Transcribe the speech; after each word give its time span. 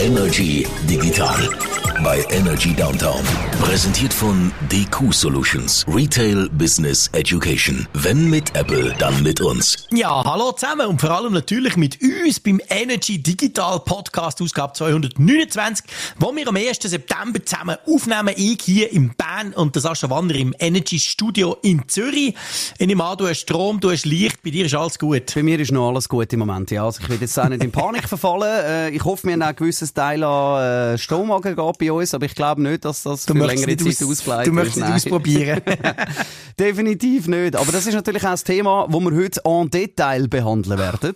Energy 0.00 0.66
Digital 0.88 1.70
bei 2.02 2.24
Energy 2.30 2.74
Downtown. 2.74 3.22
Präsentiert 3.60 4.12
von 4.12 4.50
DQ 4.70 5.12
Solutions. 5.12 5.84
Retail 5.86 6.48
Business 6.50 7.08
Education. 7.12 7.86
Wenn 7.92 8.30
mit 8.30 8.56
Apple, 8.56 8.94
dann 8.98 9.22
mit 9.22 9.40
uns. 9.40 9.86
Ja, 9.90 10.24
hallo 10.24 10.52
zusammen 10.52 10.86
und 10.86 11.00
vor 11.00 11.10
allem 11.10 11.34
natürlich 11.34 11.76
mit 11.76 11.98
uns 12.00 12.40
beim 12.40 12.60
Energy 12.68 13.22
Digital 13.22 13.80
Podcast 13.80 14.40
Ausgabe 14.40 14.72
229, 14.72 15.84
wo 16.18 16.34
wir 16.34 16.48
am 16.48 16.56
1. 16.56 16.78
September 16.80 17.44
zusammen 17.44 17.76
aufnehmen. 17.86 18.34
Ich 18.36 18.62
hier 18.62 18.90
im 18.92 19.14
Bern 19.14 19.52
und 19.52 19.74
der 19.74 19.82
Sascha 19.82 20.08
Wanner 20.08 20.34
im 20.36 20.54
Energy 20.58 20.98
Studio 20.98 21.58
in 21.62 21.86
Zürich. 21.88 22.34
Ich 22.78 22.86
nehme 22.86 23.04
an, 23.04 23.18
du 23.18 23.28
hast 23.28 23.40
Strom, 23.40 23.78
du 23.78 23.90
hast 23.90 24.06
Licht, 24.06 24.42
bei 24.42 24.50
dir 24.50 24.64
ist 24.64 24.74
alles 24.74 24.98
gut. 24.98 25.34
Bei 25.34 25.42
mir 25.42 25.60
ist 25.60 25.72
noch 25.72 25.90
alles 25.90 26.08
gut 26.08 26.32
im 26.32 26.38
Moment, 26.38 26.70
ja. 26.70 26.84
Also 26.84 27.02
ich 27.02 27.08
will 27.10 27.18
jetzt 27.20 27.38
auch 27.38 27.48
nicht 27.48 27.62
in 27.62 27.70
Panik 27.70 28.08
verfallen. 28.08 28.64
Äh, 28.64 28.90
ich 28.90 29.04
hoffe, 29.04 29.26
wir 29.26 29.34
haben 29.34 29.42
auch 29.42 29.48
ein 29.48 29.56
gewisses 29.90 29.94
Teil 29.94 30.24
an 30.24 30.94
äh, 30.94 30.98
Stromaggregat 30.98 31.78
bei 31.78 31.92
uns, 31.92 32.14
aber 32.14 32.26
ich 32.26 32.34
glaube 32.34 32.62
nicht, 32.62 32.84
dass 32.84 33.02
das 33.02 33.26
du 33.26 33.34
für 33.34 33.46
längere 33.46 33.76
Zeit 33.76 33.86
aus, 33.86 34.02
ausbleibt. 34.02 34.46
Du 34.46 34.52
möchtest 34.52 34.78
es 34.78 34.84
nicht 34.84 34.94
ausprobieren. 34.94 35.60
Definitiv 36.58 37.28
nicht. 37.28 37.56
Aber 37.56 37.72
das 37.72 37.86
ist 37.86 37.94
natürlich 37.94 38.24
auch 38.24 38.30
das 38.30 38.44
Thema, 38.44 38.86
das 38.90 39.00
wir 39.00 39.16
heute 39.16 39.40
en 39.44 39.70
Detail 39.70 40.28
behandeln 40.28 40.78
werden. 40.78 41.14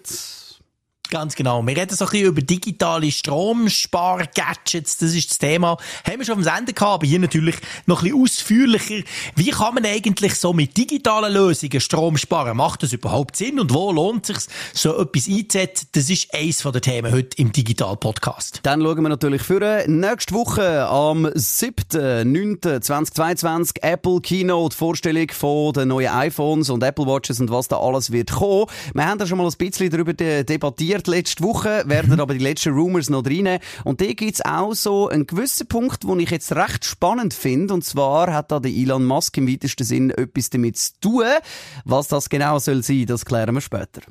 Ganz 1.14 1.34
genau. 1.36 1.64
Wir 1.64 1.76
reden 1.76 1.94
so 1.94 2.06
ein 2.06 2.10
bisschen 2.10 2.26
über 2.26 2.42
digitale 2.42 3.08
Stromspar-Gadgets. 3.08 4.96
Das 4.96 5.14
ist 5.14 5.30
das 5.30 5.38
Thema. 5.38 5.76
Haben 6.04 6.18
wir 6.18 6.24
schon 6.24 6.38
am 6.38 6.42
Sender 6.42 6.72
gehabt, 6.72 6.82
aber 6.82 7.06
hier 7.06 7.20
natürlich 7.20 7.54
noch 7.86 8.02
ein 8.02 8.10
bisschen 8.10 8.20
ausführlicher. 8.20 9.04
Wie 9.36 9.50
kann 9.50 9.74
man 9.74 9.86
eigentlich 9.86 10.34
so 10.34 10.52
mit 10.52 10.76
digitalen 10.76 11.32
Lösungen 11.32 11.80
Strom 11.80 12.16
sparen? 12.16 12.56
Macht 12.56 12.82
das 12.82 12.92
überhaupt 12.92 13.36
Sinn? 13.36 13.60
Und 13.60 13.72
wo 13.72 13.92
lohnt 13.92 14.28
es 14.28 14.42
sich, 14.42 14.52
so 14.72 15.00
etwas 15.00 15.28
einzusetzen? 15.28 15.86
Das 15.92 16.10
ist 16.10 16.34
eines 16.34 16.64
der 16.64 16.80
Themen 16.80 17.12
heute 17.12 17.40
im 17.40 17.52
Digital-Podcast. 17.52 18.58
Dann 18.64 18.82
schauen 18.82 19.00
wir 19.00 19.08
natürlich 19.08 19.42
für 19.42 19.84
nächste 19.86 20.34
Woche 20.34 20.88
am 20.88 21.26
7.9.2022 21.26 23.82
Apple 23.82 24.20
Keynote, 24.20 24.76
Vorstellung 24.76 25.30
von 25.30 25.74
den 25.74 25.90
neuen 25.90 26.12
iPhones 26.12 26.70
und 26.70 26.82
Apple 26.82 27.06
Watches 27.06 27.38
und 27.38 27.52
was 27.52 27.68
da 27.68 27.78
alles 27.78 28.10
wird 28.10 28.32
kommen. 28.32 28.66
Wir 28.94 29.06
haben 29.06 29.20
da 29.20 29.28
schon 29.28 29.38
mal 29.38 29.46
ein 29.46 29.54
bisschen 29.56 29.90
darüber 29.90 30.12
debattiert 30.12 31.03
letzte 31.10 31.42
Woche, 31.42 31.84
werden 31.86 32.14
mhm. 32.14 32.20
aber 32.20 32.34
die 32.34 32.44
letzten 32.44 32.74
Rumors 32.74 33.10
noch 33.10 33.24
reinnehmen. 33.24 33.60
Und 33.84 34.00
da 34.00 34.06
gibt's 34.12 34.44
auch 34.44 34.74
so 34.74 35.08
einen 35.08 35.26
gewissen 35.26 35.66
Punkt, 35.66 36.04
den 36.04 36.20
ich 36.20 36.30
jetzt 36.30 36.52
recht 36.52 36.84
spannend 36.84 37.34
finde. 37.34 37.74
Und 37.74 37.84
zwar 37.84 38.32
hat 38.32 38.50
da 38.50 38.60
der 38.60 38.70
Elon 38.70 39.04
Musk 39.04 39.36
im 39.36 39.48
weitesten 39.48 39.84
Sinn 39.84 40.10
etwas 40.10 40.50
damit 40.50 40.76
zu 40.76 40.92
tun. 41.00 41.24
Was 41.84 42.08
das 42.08 42.28
genau 42.28 42.58
soll 42.58 42.82
sein, 42.82 43.06
das 43.06 43.24
klären 43.24 43.54
wir 43.54 43.60
später. 43.60 44.02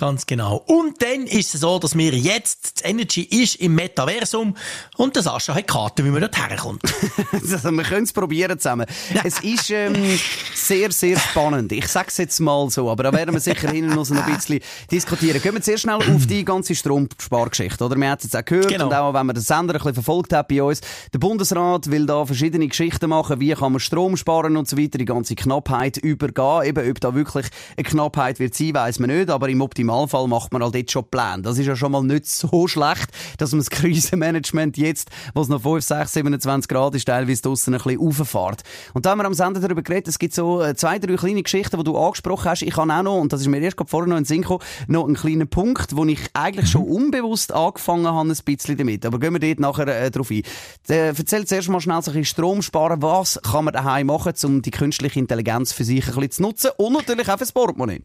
Ganz 0.00 0.24
genau. 0.24 0.64
Und 0.66 1.02
dann 1.02 1.26
ist 1.26 1.54
es 1.54 1.60
so, 1.60 1.78
dass 1.78 1.94
wir 1.94 2.14
jetzt, 2.14 2.78
das 2.78 2.90
Energy 2.90 3.20
ist 3.20 3.56
im 3.56 3.74
Metaversum 3.74 4.56
und 4.96 5.14
der 5.14 5.22
Sascha 5.22 5.54
hat 5.54 5.66
Karten, 5.66 6.06
wie 6.06 6.08
man 6.08 6.22
dort 6.22 6.38
herkommt. 6.38 6.80
also 7.32 7.70
wir 7.70 7.82
können 7.82 8.04
es 8.04 8.12
probieren 8.14 8.58
zusammen. 8.58 8.86
es 9.22 9.40
ist 9.40 9.68
ähm, 9.68 10.18
sehr, 10.54 10.90
sehr 10.90 11.18
spannend. 11.18 11.72
Ich 11.72 11.86
sag's 11.86 12.16
jetzt 12.16 12.40
mal 12.40 12.70
so, 12.70 12.90
aber 12.90 13.02
da 13.02 13.12
werden 13.12 13.34
wir 13.34 13.40
sicher 13.40 13.68
hinten 13.68 13.94
noch 13.94 14.10
ein 14.10 14.34
bisschen 14.34 14.60
diskutieren. 14.90 15.42
Gehen 15.42 15.52
wir 15.52 15.60
zuerst 15.60 15.82
schnell 15.82 15.96
auf 15.96 16.26
die 16.26 16.46
ganze 16.46 16.74
Stromspargeschichte, 16.74 17.84
oder? 17.84 17.96
Wir 17.96 18.08
haben 18.08 18.16
es 18.16 18.24
jetzt 18.24 18.36
auch 18.36 18.44
gehört 18.46 18.68
genau. 18.68 18.86
und 18.86 18.94
auch 18.94 19.12
wenn 19.12 19.26
man 19.26 19.34
den 19.34 19.44
Sender 19.44 19.74
ein 19.74 19.78
bisschen 19.80 19.92
verfolgt 19.92 20.32
hat 20.32 20.48
bei 20.48 20.62
uns. 20.62 20.80
Der 21.12 21.18
Bundesrat 21.18 21.90
will 21.90 22.06
da 22.06 22.24
verschiedene 22.24 22.66
Geschichten 22.68 23.10
machen, 23.10 23.38
wie 23.38 23.52
kann 23.52 23.72
man 23.72 23.80
Strom 23.80 24.16
sparen 24.16 24.56
und 24.56 24.66
so 24.66 24.78
weiter, 24.78 24.96
die 24.96 25.04
ganze 25.04 25.34
Knappheit 25.34 25.98
übergehen. 25.98 26.62
Eben, 26.64 26.90
ob 26.90 27.00
da 27.00 27.14
wirklich 27.14 27.48
eine 27.76 27.84
Knappheit 27.84 28.38
wird 28.38 28.54
sein, 28.54 28.72
weiß 28.72 28.98
man 28.98 29.10
nicht, 29.10 29.28
aber 29.28 29.50
im 29.50 29.60
Optimal 29.60 29.89
Optimalfall 29.90 30.28
macht 30.28 30.52
man 30.52 30.62
halt 30.62 30.74
jetzt 30.74 30.92
schon 30.92 31.04
Pläne. 31.04 31.42
Das 31.42 31.58
ist 31.58 31.66
ja 31.66 31.76
schon 31.76 31.92
mal 31.92 32.02
nicht 32.02 32.26
so 32.26 32.66
schlecht, 32.68 33.08
dass 33.38 33.52
man 33.52 33.60
das 33.60 33.70
Krisenmanagement 33.70 34.76
jetzt, 34.76 35.10
wo 35.34 35.42
es 35.42 35.48
noch 35.48 35.60
5, 35.60 35.84
6, 35.84 36.12
27 36.12 36.68
Grad 36.68 36.94
ist, 36.94 37.06
teilweise 37.06 37.42
draussen 37.42 37.74
ein 37.74 37.80
bisschen 37.82 38.00
rauffährt. 38.00 38.62
Und 38.94 39.06
da 39.06 39.10
haben 39.10 39.18
wir 39.18 39.24
am 39.24 39.34
Sender 39.34 39.60
darüber 39.60 39.82
geredet, 39.82 40.08
es 40.08 40.18
gibt 40.18 40.34
so 40.34 40.62
äh, 40.62 40.74
zwei, 40.74 40.98
drei 40.98 41.16
kleine 41.16 41.42
Geschichten, 41.42 41.76
die 41.76 41.84
du 41.84 41.98
angesprochen 41.98 42.50
hast. 42.50 42.62
Ich 42.62 42.76
habe 42.76 42.92
auch 42.92 43.02
noch, 43.02 43.20
und 43.20 43.32
das 43.32 43.40
ist 43.40 43.48
mir 43.48 43.60
erst 43.60 43.76
vorher 43.86 44.08
noch 44.08 44.16
in 44.16 44.22
den 44.22 44.26
Sinn 44.26 44.42
gekommen, 44.42 44.62
noch 44.86 45.06
einen 45.06 45.16
kleinen 45.16 45.48
Punkt, 45.48 45.96
wo 45.96 46.04
ich 46.04 46.20
eigentlich 46.34 46.70
schon 46.70 46.84
unbewusst 46.84 47.52
angefangen 47.52 48.06
habe, 48.06 48.30
ein 48.30 48.36
bisschen 48.44 48.76
damit. 48.76 49.04
Aber 49.04 49.18
gehen 49.18 49.32
wir 49.32 49.40
dort 49.40 49.60
nachher 49.60 49.88
äh, 49.88 50.10
drauf 50.10 50.30
ein. 50.30 50.42
Äh, 50.88 51.08
erzähl 51.08 51.46
zuerst 51.46 51.68
mal 51.68 51.80
schnell 51.80 52.02
so 52.02 52.10
ein 52.10 52.18
bisschen 52.18 52.24
Strom 52.24 52.62
sparen. 52.62 53.02
Was 53.02 53.40
kann 53.42 53.64
man 53.64 53.74
daheim 53.74 54.06
machen, 54.06 54.32
um 54.44 54.62
die 54.62 54.70
künstliche 54.70 55.18
Intelligenz 55.18 55.72
für 55.72 55.84
sich 55.84 56.06
ein 56.06 56.14
bisschen 56.14 56.30
zu 56.30 56.42
nutzen 56.42 56.70
und 56.76 56.92
natürlich 56.92 57.28
auch 57.28 57.38
fürs 57.38 57.52
Portemonnaie? 57.52 58.02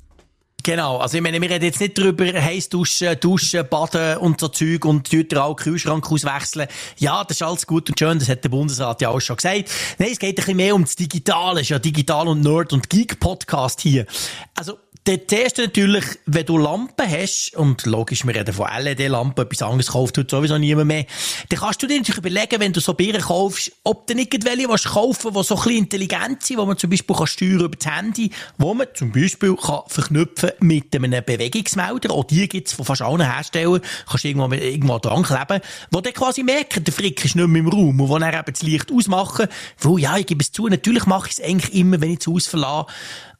Genau, 0.65 0.97
also 0.97 1.17
ich 1.17 1.21
meine, 1.21 1.39
wir 1.39 1.47
reden 1.47 1.65
jetzt 1.65 1.79
nicht 1.79 1.95
darüber, 1.95 2.25
heiß 2.25 2.69
duschen, 2.69 3.19
duschen, 3.19 3.69
baden 3.69 4.17
und 4.17 4.39
so 4.39 4.47
Zeug 4.47 4.83
und 4.85 5.07
tut 5.07 5.37
auch 5.37 5.53
Kühlschrank 5.53 6.11
auswechseln. 6.11 6.67
Ja, 6.97 7.23
das 7.23 7.37
ist 7.37 7.43
alles 7.43 7.67
gut 7.67 7.87
und 7.87 7.99
schön, 7.99 8.17
das 8.17 8.27
hat 8.29 8.43
der 8.43 8.49
Bundesrat 8.49 8.99
ja 8.99 9.09
auch 9.09 9.19
schon 9.19 9.35
gesagt. 9.35 9.69
Nein, 9.99 10.09
es 10.11 10.17
geht 10.17 10.31
ein 10.31 10.35
bisschen 10.37 10.57
mehr 10.57 10.73
um 10.73 10.81
das 10.81 10.95
Digitale, 10.95 11.59
es 11.59 11.67
ist 11.67 11.69
ja 11.69 11.77
Digital 11.77 12.27
und 12.29 12.41
Nerd 12.41 12.73
und 12.73 12.89
Geek 12.89 13.19
Podcast 13.19 13.79
hier. 13.81 14.07
Also, 14.55 14.79
der 15.07 15.43
erste 15.43 15.63
natürlich, 15.63 16.03
wenn 16.25 16.45
du 16.45 16.57
Lampen 16.57 17.07
hast, 17.07 17.55
und 17.55 17.85
logisch, 17.85 18.25
wir 18.25 18.33
reden 18.33 18.53
von 18.53 18.67
LED-Lampen, 18.67 19.45
etwas 19.45 19.61
anderes 19.61 19.91
kauft 19.91 20.15
tut 20.15 20.31
sowieso 20.31 20.57
niemand 20.57 20.87
mehr, 20.87 21.05
dann 21.49 21.59
kannst 21.59 21.83
du 21.83 21.87
dir 21.87 21.97
natürlich 21.97 22.17
überlegen, 22.17 22.59
wenn 22.59 22.73
du 22.73 22.79
so 22.79 22.95
Bieren 22.95 23.21
kaufst, 23.21 23.71
ob 23.83 24.07
du 24.07 24.15
nicht 24.15 24.33
welche 24.45 24.67
willst 24.67 24.85
kaufen 24.85 25.33
die 25.33 25.43
so 25.43 25.55
ein 25.55 25.61
bisschen 25.61 25.77
intelligent 25.77 26.43
sind, 26.43 26.57
wo 26.57 26.65
man 26.65 26.77
zum 26.77 26.89
Beispiel 26.89 27.15
kann 27.15 27.27
steuern 27.27 27.59
über 27.59 27.75
das 27.75 27.91
Handy, 27.91 28.31
wo 28.57 28.73
man 28.73 28.87
zum 28.95 29.11
Beispiel 29.11 29.55
kann 29.55 29.81
verknüpfen 29.87 30.51
mit 30.59 30.95
einem 30.95 31.23
Bewegungsmelder, 31.23 32.11
auch 32.11 32.23
die 32.23 32.49
gibt's 32.49 32.73
von 32.73 32.85
fast 32.85 33.03
allen 33.03 33.21
Herstellern, 33.21 33.81
kannst 34.09 34.25
irgendwo, 34.25 34.51
irgendwo 34.51 34.97
dran 34.97 35.21
kleben, 35.21 35.61
wo 35.91 36.01
dann 36.01 36.13
quasi 36.13 36.41
merken, 36.41 36.83
der 36.83 36.93
Frick 36.93 37.23
ist 37.23 37.35
nicht 37.35 37.47
mehr 37.47 37.61
im 37.61 37.67
Raum 37.67 38.01
und 38.01 38.09
wo 38.09 38.17
dann 38.17 38.33
eben 38.33 38.51
das 38.51 38.63
Licht 38.63 38.91
ausmachen, 38.91 39.47
weil 39.81 39.99
ja, 39.99 40.17
ich 40.17 40.25
gebe 40.25 40.41
es 40.41 40.51
zu, 40.51 40.67
natürlich 40.67 41.05
mache 41.05 41.27
ich 41.29 41.37
es 41.37 41.43
eigentlich 41.43 41.75
immer, 41.75 42.01
wenn 42.01 42.11
ich 42.11 42.19
das 42.19 42.27
Haus 42.27 42.47
verlasse, 42.47 42.87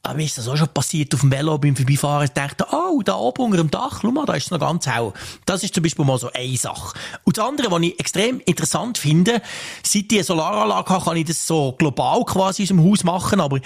aber 0.05 0.15
mir 0.15 0.25
ist 0.25 0.37
das 0.37 0.47
auch 0.47 0.55
schon 0.55 0.67
passiert 0.67 1.13
auf 1.13 1.21
dem 1.21 1.31
Velo 1.31 1.57
beim 1.57 1.75
Vorbeifahren. 1.75 2.25
Ich 2.25 2.31
dachte, 2.31 2.67
oh, 2.71 3.01
da 3.03 3.15
oben 3.15 3.43
unter 3.43 3.57
dem 3.57 3.71
Dach, 3.71 3.99
schau 4.01 4.11
mal, 4.11 4.25
da 4.25 4.33
ist 4.33 4.45
es 4.45 4.51
noch 4.51 4.59
ganz 4.59 4.85
hell. 4.85 5.11
Das 5.45 5.63
ist 5.63 5.73
zum 5.73 5.83
Beispiel 5.83 6.05
mal 6.05 6.19
so 6.19 6.31
eine 6.31 6.55
Sache. 6.57 6.95
Und 7.23 7.37
das 7.37 7.45
andere, 7.45 7.71
was 7.71 7.81
ich 7.81 7.99
extrem 7.99 8.39
interessant 8.41 8.97
finde, 8.97 9.41
seit 9.83 10.11
ich 10.11 10.17
eine 10.19 10.23
Solaranlage 10.23 10.89
habe, 10.89 11.05
kann 11.05 11.17
ich 11.17 11.25
das 11.25 11.47
so 11.47 11.73
global 11.73 12.23
quasi 12.23 12.63
in 12.63 12.77
unserem 12.77 12.91
Haus 12.91 13.03
machen, 13.03 13.39
aber 13.39 13.59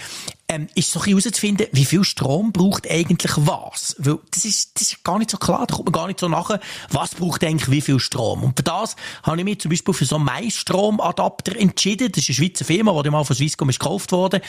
ähm, 0.50 0.68
ist 0.74 0.92
so 0.92 1.00
ein 1.00 1.04
bisschen 1.04 1.20
herauszufinden, 1.20 1.68
wie 1.72 1.86
viel 1.86 2.04
Strom 2.04 2.52
braucht 2.52 2.90
eigentlich 2.90 3.32
was. 3.36 3.96
Weil 4.00 4.18
das 4.32 4.46
ist, 4.46 4.72
das 4.80 4.92
ist 4.92 5.04
gar 5.04 5.20
nicht 5.20 5.30
so 5.30 5.38
klar, 5.38 5.66
da 5.68 5.76
kommt 5.76 5.86
man 5.86 5.94
gar 5.94 6.08
nicht 6.08 6.20
so 6.20 6.28
nachher, 6.28 6.60
was 6.90 7.14
braucht 7.14 7.44
eigentlich 7.44 7.70
wie 7.70 7.82
viel 7.82 8.00
Strom. 8.00 8.44
Und 8.44 8.58
für 8.58 8.64
das 8.64 8.96
habe 9.24 9.38
ich 9.38 9.44
mich 9.44 9.62
zum 9.62 9.70
Beispiel 9.70 9.94
für 9.94 10.06
so 10.06 10.16
einen 10.16 10.26
MyStrom-Adapter 10.26 11.56
entschieden. 11.56 12.12
Das 12.12 12.24
ist 12.24 12.30
eine 12.30 12.36
Schweizer 12.36 12.66
Firma, 12.66 13.02
die 13.04 13.12
mal 13.12 13.24
von 13.24 13.36
Swisscom 13.36 13.70
ist 13.70 13.80
gekauft 13.80 14.12
wurde. 14.12 14.42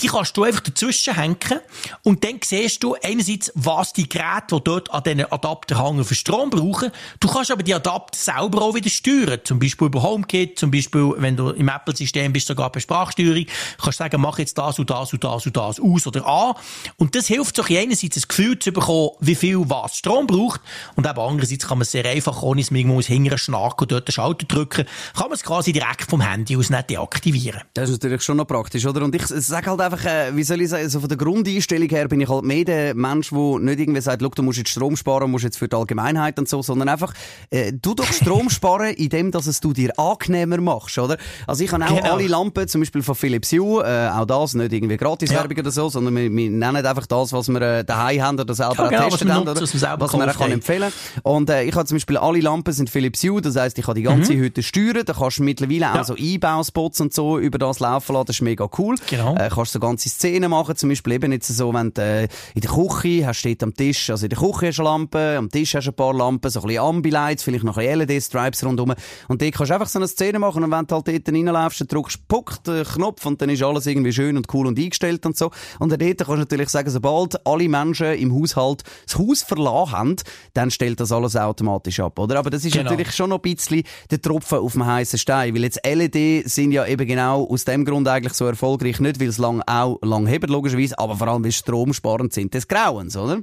Die 0.00 0.08
kannst 0.08 0.36
du 0.36 0.42
einfach 0.42 0.60
dazwischen 0.60 1.14
hängen 1.14 1.60
und 2.02 2.24
dann 2.24 2.40
siehst 2.42 2.82
du 2.82 2.96
einerseits, 3.02 3.52
was 3.54 3.92
die 3.92 4.08
Geräte, 4.08 4.56
die 4.56 4.64
dort 4.64 4.90
an 4.90 5.04
diesen 5.04 5.30
Adapter 5.30 5.82
hängen, 5.82 6.04
für 6.04 6.16
Strom 6.16 6.50
brauchen. 6.50 6.90
Du 7.20 7.28
kannst 7.28 7.52
aber 7.52 7.62
die 7.62 7.74
Adapter 7.74 8.18
selber 8.18 8.62
auch 8.62 8.74
wieder 8.74 8.90
steuern. 8.90 9.38
Zum 9.44 9.60
Beispiel 9.60 9.86
über 9.86 10.02
HomeKit, 10.02 10.58
zum 10.58 10.72
Beispiel, 10.72 11.12
wenn 11.18 11.36
du 11.36 11.50
im 11.50 11.68
Apple-System 11.68 12.32
bist, 12.32 12.48
sogar 12.48 12.72
bei 12.72 12.80
Sprachsteuerung, 12.80 13.46
kannst 13.78 14.00
du 14.00 14.04
sagen, 14.04 14.20
mach 14.20 14.38
jetzt 14.38 14.58
das 14.58 14.78
und 14.80 14.90
das 14.90 15.12
und 15.12 15.22
das 15.22 15.43
das 15.50 15.78
und 15.78 15.84
das 15.84 16.04
aus 16.04 16.06
oder 16.06 16.26
an. 16.26 16.54
Und 16.96 17.14
das 17.14 17.26
hilft 17.26 17.56
so 17.56 17.62
einerseits 17.62 18.16
ein 18.16 18.22
Gefühl 18.28 18.58
zu 18.58 18.72
bekommen, 18.72 19.10
wie 19.20 19.34
viel 19.34 19.58
was 19.68 19.96
Strom 19.96 20.26
braucht. 20.26 20.60
Und 20.96 21.06
eben 21.06 21.18
andererseits 21.18 21.66
kann 21.66 21.78
man 21.78 21.82
es 21.82 21.92
sehr 21.92 22.04
einfach, 22.04 22.42
ohne 22.42 22.60
es 22.60 22.70
irgendwo 22.70 22.98
aus 22.98 23.06
hingern 23.06 23.38
schnacken 23.38 23.82
und 23.82 23.92
dort 23.92 24.08
den 24.08 24.12
Schalter 24.12 24.46
drücken, 24.46 24.86
kann 25.14 25.28
man 25.28 25.32
es 25.32 25.42
quasi 25.42 25.72
direkt 25.72 26.08
vom 26.10 26.20
Handy 26.20 26.56
aus 26.56 26.70
nicht 26.70 26.90
deaktivieren. 26.90 27.62
Das 27.74 27.90
ist 27.90 28.02
natürlich 28.02 28.22
schon 28.22 28.36
noch 28.36 28.46
praktisch, 28.46 28.84
oder? 28.86 29.02
Und 29.02 29.14
ich 29.14 29.26
sage 29.26 29.70
halt 29.70 29.80
einfach, 29.80 30.04
äh, 30.04 30.34
wie 30.34 30.44
soll 30.44 30.60
ich 30.60 30.68
sagen, 30.68 30.88
so 30.88 31.00
von 31.00 31.08
der 31.08 31.18
Grundeinstellung 31.18 31.88
her 31.88 32.08
bin 32.08 32.20
ich 32.20 32.28
halt 32.28 32.44
mehr 32.44 32.64
der 32.64 32.94
Mensch, 32.94 33.30
der 33.30 33.58
nicht 33.60 33.80
irgendwie 33.80 34.00
sagt, 34.00 34.22
du 34.22 34.42
musst 34.42 34.58
jetzt 34.58 34.70
Strom 34.70 34.96
sparen, 34.96 35.30
musst 35.30 35.44
jetzt 35.44 35.58
für 35.58 35.68
die 35.68 35.76
Allgemeinheit 35.76 36.38
und 36.38 36.48
so, 36.48 36.62
sondern 36.62 36.88
einfach, 36.88 37.12
äh, 37.50 37.72
du 37.72 37.94
doch 37.94 38.12
Strom 38.12 38.50
sparen, 38.50 38.94
indem 38.94 39.30
dass 39.30 39.46
es 39.46 39.60
du 39.60 39.72
dir 39.72 39.98
angenehmer 39.98 40.58
machst, 40.58 40.98
oder? 40.98 41.16
Also 41.46 41.64
ich 41.64 41.72
habe 41.72 41.84
auch 41.84 41.96
genau. 41.96 42.14
alle 42.14 42.26
Lampen, 42.26 42.68
zum 42.68 42.80
Beispiel 42.80 43.02
von 43.02 43.14
Philips 43.14 43.52
Hue, 43.52 43.82
äh, 43.84 44.08
auch 44.08 44.26
das 44.26 44.54
nicht 44.54 44.72
irgendwie 44.72 44.96
gratis 44.96 45.30
Werbung 45.34 45.58
oder 45.58 45.70
so, 45.70 45.88
sondern 45.88 46.16
wir, 46.16 46.30
wir 46.30 46.50
nennen 46.50 46.86
einfach 46.86 47.06
das, 47.06 47.32
was 47.32 47.48
wir 47.48 47.60
äh, 47.60 47.84
daheim 47.84 48.22
haben 48.22 48.40
oder 48.40 48.54
selber 48.54 48.84
ja, 48.84 48.88
genau, 48.88 49.04
getestet 49.04 49.30
haben, 49.30 49.42
oder? 49.42 49.60
Was, 49.60 49.82
was 49.82 50.12
man 50.12 50.30
kann 50.30 50.52
empfehlen 50.52 50.92
Und 51.22 51.50
äh, 51.50 51.64
ich 51.64 51.74
habe 51.74 51.86
zum 51.86 51.96
Beispiel 51.96 52.16
alle 52.16 52.40
Lampen 52.40 52.72
sind 52.72 52.90
Philips 52.90 53.22
Hue, 53.22 53.40
das 53.40 53.56
heisst, 53.56 53.78
ich 53.78 53.84
kann 53.84 53.94
die 53.94 54.02
ganze 54.02 54.34
mhm. 54.34 54.38
Hütte 54.38 54.62
steuern, 54.62 55.02
da 55.04 55.12
kannst 55.12 55.38
du 55.38 55.42
mittlerweile 55.42 55.80
ja. 55.80 56.00
auch 56.00 56.04
so 56.04 56.14
Einbauspots 56.14 57.00
und 57.00 57.12
so 57.12 57.38
über 57.38 57.58
das 57.58 57.80
laufen 57.80 58.14
lassen, 58.14 58.26
das 58.26 58.36
ist 58.36 58.42
mega 58.42 58.68
cool. 58.78 58.96
Genau. 59.08 59.34
Äh, 59.36 59.50
kannst 59.52 59.72
so 59.72 59.80
ganze 59.80 60.08
Szenen 60.08 60.50
machen, 60.50 60.76
zum 60.76 60.88
Beispiel 60.88 61.14
eben 61.14 61.32
jetzt 61.32 61.48
so, 61.48 61.72
wenn 61.72 61.92
du 61.92 62.02
äh, 62.02 62.28
in 62.54 62.60
der 62.60 62.70
Küche 62.70 63.26
hast, 63.26 63.38
steht 63.38 63.62
am 63.62 63.74
Tisch, 63.74 64.10
also 64.10 64.26
in 64.26 64.30
der 64.30 64.38
Küche 64.38 64.68
hast 64.68 64.78
du 64.78 64.82
eine 64.82 64.90
Lampe, 64.90 65.36
am 65.38 65.50
Tisch 65.50 65.74
hast 65.74 65.86
du 65.86 65.90
ein 65.90 65.94
paar 65.94 66.14
Lampen, 66.14 66.50
so 66.50 66.60
ein 66.60 66.66
bisschen 66.66 66.82
Ambilights, 66.82 67.42
vielleicht 67.42 67.64
noch 67.64 67.76
ein 67.76 67.98
LED-Stripes 67.98 68.64
rundherum 68.64 68.94
und 69.28 69.42
dort 69.42 69.54
kannst 69.54 69.70
du 69.70 69.74
einfach 69.74 69.88
so 69.88 69.98
eine 69.98 70.08
Szene 70.08 70.38
machen 70.38 70.62
und 70.62 70.70
wenn 70.70 70.86
du 70.86 70.94
halt 70.94 71.08
dort 71.08 71.28
reinläufst, 71.28 71.92
drückst 71.92 72.16
du 72.16 72.20
Puck, 72.28 72.62
den 72.64 72.84
Knopf 72.84 73.26
und 73.26 73.40
dann 73.40 73.50
ist 73.50 73.62
alles 73.62 73.86
irgendwie 73.86 74.12
schön 74.12 74.36
und 74.36 74.52
cool 74.52 74.66
und 74.66 74.78
eingestellt 74.78 75.23
Geld 75.24 75.26
und 75.26 75.36
so. 75.36 75.50
Und 75.78 75.90
dort 75.90 76.00
kannst 76.00 76.28
du 76.28 76.34
natürlich 76.36 76.68
sagen, 76.68 76.90
sobald 76.90 77.46
alle 77.46 77.68
Menschen 77.68 78.14
im 78.14 78.34
Haushalt 78.34 78.82
das 79.06 79.18
Haus 79.18 79.42
verlassen 79.42 79.92
haben, 79.92 80.16
dann 80.52 80.70
stellt 80.70 81.00
das 81.00 81.12
alles 81.12 81.36
automatisch 81.36 82.00
ab, 82.00 82.18
oder? 82.18 82.38
Aber 82.38 82.50
das 82.50 82.64
ist 82.64 82.72
genau. 82.72 82.90
natürlich 82.90 83.12
schon 83.12 83.30
noch 83.30 83.42
ein 83.42 83.54
bisschen 83.54 83.82
der 84.10 84.20
Tropfen 84.20 84.58
auf 84.58 84.72
dem 84.72 84.86
heißen 84.86 85.18
Stein, 85.18 85.54
weil 85.54 85.62
jetzt 85.62 85.80
LED 85.84 86.48
sind 86.48 86.72
ja 86.72 86.86
eben 86.86 87.06
genau 87.06 87.44
aus 87.44 87.64
dem 87.64 87.84
Grund 87.84 88.06
eigentlich 88.08 88.34
so 88.34 88.46
erfolgreich, 88.46 89.00
nicht 89.00 89.20
weil 89.20 89.28
es 89.28 89.38
lang 89.38 89.62
auch 89.66 89.98
lang 90.02 90.26
hebt, 90.26 90.48
logischerweise, 90.48 90.98
aber 90.98 91.16
vor 91.16 91.28
allem 91.28 91.44
weil 91.44 91.52
stromsparend 91.52 92.32
sind 92.32 92.54
des 92.54 92.68
Grauens, 92.68 93.16
oder? 93.16 93.42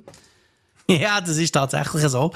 Ja, 1.00 1.22
das 1.22 1.38
ist 1.38 1.52
tatsächlich 1.52 2.04
so. 2.08 2.32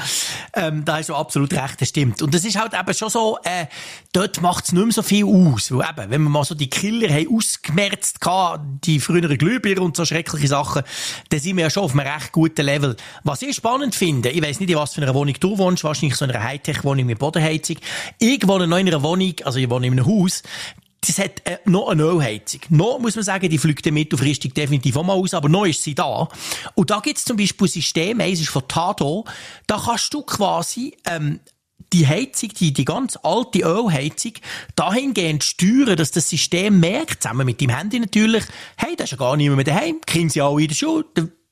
Ähm, 0.54 0.86
da 0.86 0.98
hast 0.98 1.10
du 1.10 1.16
absolut 1.16 1.54
recht, 1.54 1.82
das 1.82 1.90
stimmt. 1.90 2.22
Und 2.22 2.34
das 2.34 2.46
ist 2.46 2.58
halt 2.58 2.74
eben 2.74 2.94
schon 2.94 3.10
so, 3.10 3.38
äh, 3.44 3.66
dort 4.14 4.42
macht 4.42 4.66
es 4.66 4.72
nicht 4.72 4.84
mehr 4.84 4.94
so 4.94 5.02
viel 5.02 5.26
aus. 5.26 5.72
Weil 5.72 5.90
eben, 5.90 6.12
wenn 6.12 6.22
wir 6.24 6.30
mal 6.30 6.44
so 6.44 6.56
die 6.56 6.70
Killer 6.70 7.14
haben 7.14 7.36
ausgemerzt 7.36 8.18
hatten, 8.26 8.80
die 8.84 9.00
früheren 9.00 9.38
Glühbirnen 9.38 9.84
und 9.84 9.98
so 9.98 10.06
schreckliche 10.06 10.48
Sachen, 10.48 10.84
dann 11.30 11.40
sind 11.40 11.58
wir 11.58 11.66
ja 11.66 11.70
schon 11.70 11.84
auf 11.84 11.92
einem 11.92 12.08
recht 12.08 12.32
guten 12.32 12.66
Level. 12.66 12.96
Was 13.24 13.42
ich 13.42 13.56
spannend 13.56 13.96
finde, 13.96 14.30
ich 14.30 14.42
weiss 14.42 14.60
nicht, 14.60 14.70
in 14.70 14.78
was 14.78 14.94
für 14.94 15.02
einer 15.02 15.14
Wohnung 15.14 15.36
du 15.40 15.58
wohnst, 15.58 15.84
wahrscheinlich 15.84 16.16
so 16.16 16.26
in 16.26 16.32
einer 16.32 16.44
Hightech-Wohnung 16.44 17.06
mit 17.06 17.20
Bodenheizung. 17.20 17.78
Ich 18.20 18.48
wohne 18.48 18.68
noch 18.68 18.78
in 18.78 18.88
einer 18.88 19.04
Wohnung, 19.04 19.34
also 19.44 19.60
ich 19.60 19.70
wohne 19.70 19.88
in 19.88 19.94
einem 19.94 20.06
Haus, 20.06 20.44
das 21.08 21.20
hat 21.20 21.42
äh, 21.46 21.58
noch 21.66 21.90
eine 21.90 22.04
Ölheizung. 22.04 22.62
Noch, 22.70 23.00
muss 23.00 23.16
man 23.16 23.24
sagen, 23.24 23.50
die 23.50 23.58
fliegt 23.58 23.86
mittelfristig 23.92 24.54
definitiv 24.54 24.98
auch 24.98 25.04
mal 25.04 25.14
aus, 25.14 25.34
aber 25.34 25.50
noch 25.50 25.66
ist 25.66 25.84
sie 25.84 25.96
da. 25.96 26.28
Und 26.76 26.90
da 26.90 27.00
gibt 27.00 27.18
es 27.18 27.26
zum 27.26 27.38
Beispiel 27.38 27.68
System, 27.68 28.20
eins 28.22 28.42
ist 28.42 28.50
von 28.50 28.68
Tado, 28.68 29.26
da 29.68 29.82
kannst 29.84 30.14
du 30.14 30.22
quasi 30.24 30.96
ähm, 31.06 31.40
die 31.94 32.08
Heizung, 32.08 32.50
die, 32.60 32.74
die 32.74 32.86
ganz 32.86 33.18
alte 33.24 33.60
Ölheizung, 33.60 34.34
dahingehend 34.76 35.44
steuern, 35.44 35.96
dass 35.96 36.12
das 36.12 36.30
System 36.30 36.80
merkt, 36.80 37.24
zusammen 37.24 37.46
mit 37.46 37.62
dem 37.62 37.70
Handy 37.70 38.00
natürlich, 38.00 38.44
hey, 38.78 38.96
da 38.96 39.04
ist 39.04 39.12
ja 39.12 39.18
gar 39.18 39.38
niemand 39.38 39.58
mehr 39.58 39.76
daheim, 39.76 40.00
die 40.02 40.12
Kinder 40.12 40.34
sind 40.34 40.42
alle 40.42 40.62
in 40.62 40.68
der 40.68 40.76
Schule, 40.76 41.06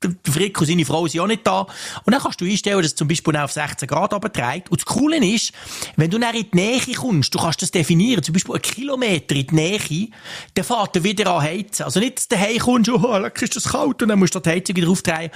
der 0.03 0.33
Frick 0.33 0.59
und 0.59 0.67
seine 0.67 0.85
Frau 0.85 1.07
sind 1.07 1.21
auch 1.21 1.27
nicht 1.27 1.45
da. 1.45 1.61
Und 1.61 2.13
dann 2.13 2.21
kannst 2.21 2.41
du 2.41 2.45
einstellen, 2.45 2.77
dass 2.77 2.87
es 2.87 2.95
zum 2.95 3.07
Beispiel 3.07 3.35
auf 3.37 3.51
16 3.51 3.87
Grad 3.87 4.13
runterträgt. 4.13 4.69
Und 4.69 4.81
das 4.81 4.85
Coole 4.85 5.17
ist, 5.17 5.51
wenn 5.95 6.09
du 6.09 6.17
dann 6.17 6.35
in 6.35 6.49
die 6.51 6.55
Nähe 6.55 6.95
kommst, 6.95 7.33
du 7.33 7.39
kannst 7.39 7.61
das 7.61 7.71
definieren, 7.71 8.23
zum 8.23 8.33
Beispiel 8.33 8.55
einen 8.55 8.61
Kilometer 8.61 9.35
in 9.35 9.47
die 9.47 9.55
Nähe, 9.55 10.09
dann 10.53 10.65
fährt 10.65 10.95
er 10.95 11.03
wieder 11.03 11.33
an 11.33 11.41
heizen. 11.41 11.83
Also 11.83 11.99
nicht, 11.99 12.17
dass 12.17 12.27
du 12.27 12.35
daheim 12.35 12.59
kommst, 12.59 12.89
oh, 12.89 13.17
leck, 13.17 13.41
ist 13.41 13.55
das 13.55 13.69
kalt, 13.69 14.01
und 14.01 14.07
dann 14.07 14.19
musst 14.19 14.35
du 14.35 14.39
die 14.39 14.49
Heizung 14.49 14.75
wieder 14.75 14.89
aufdrehen. 14.89 15.31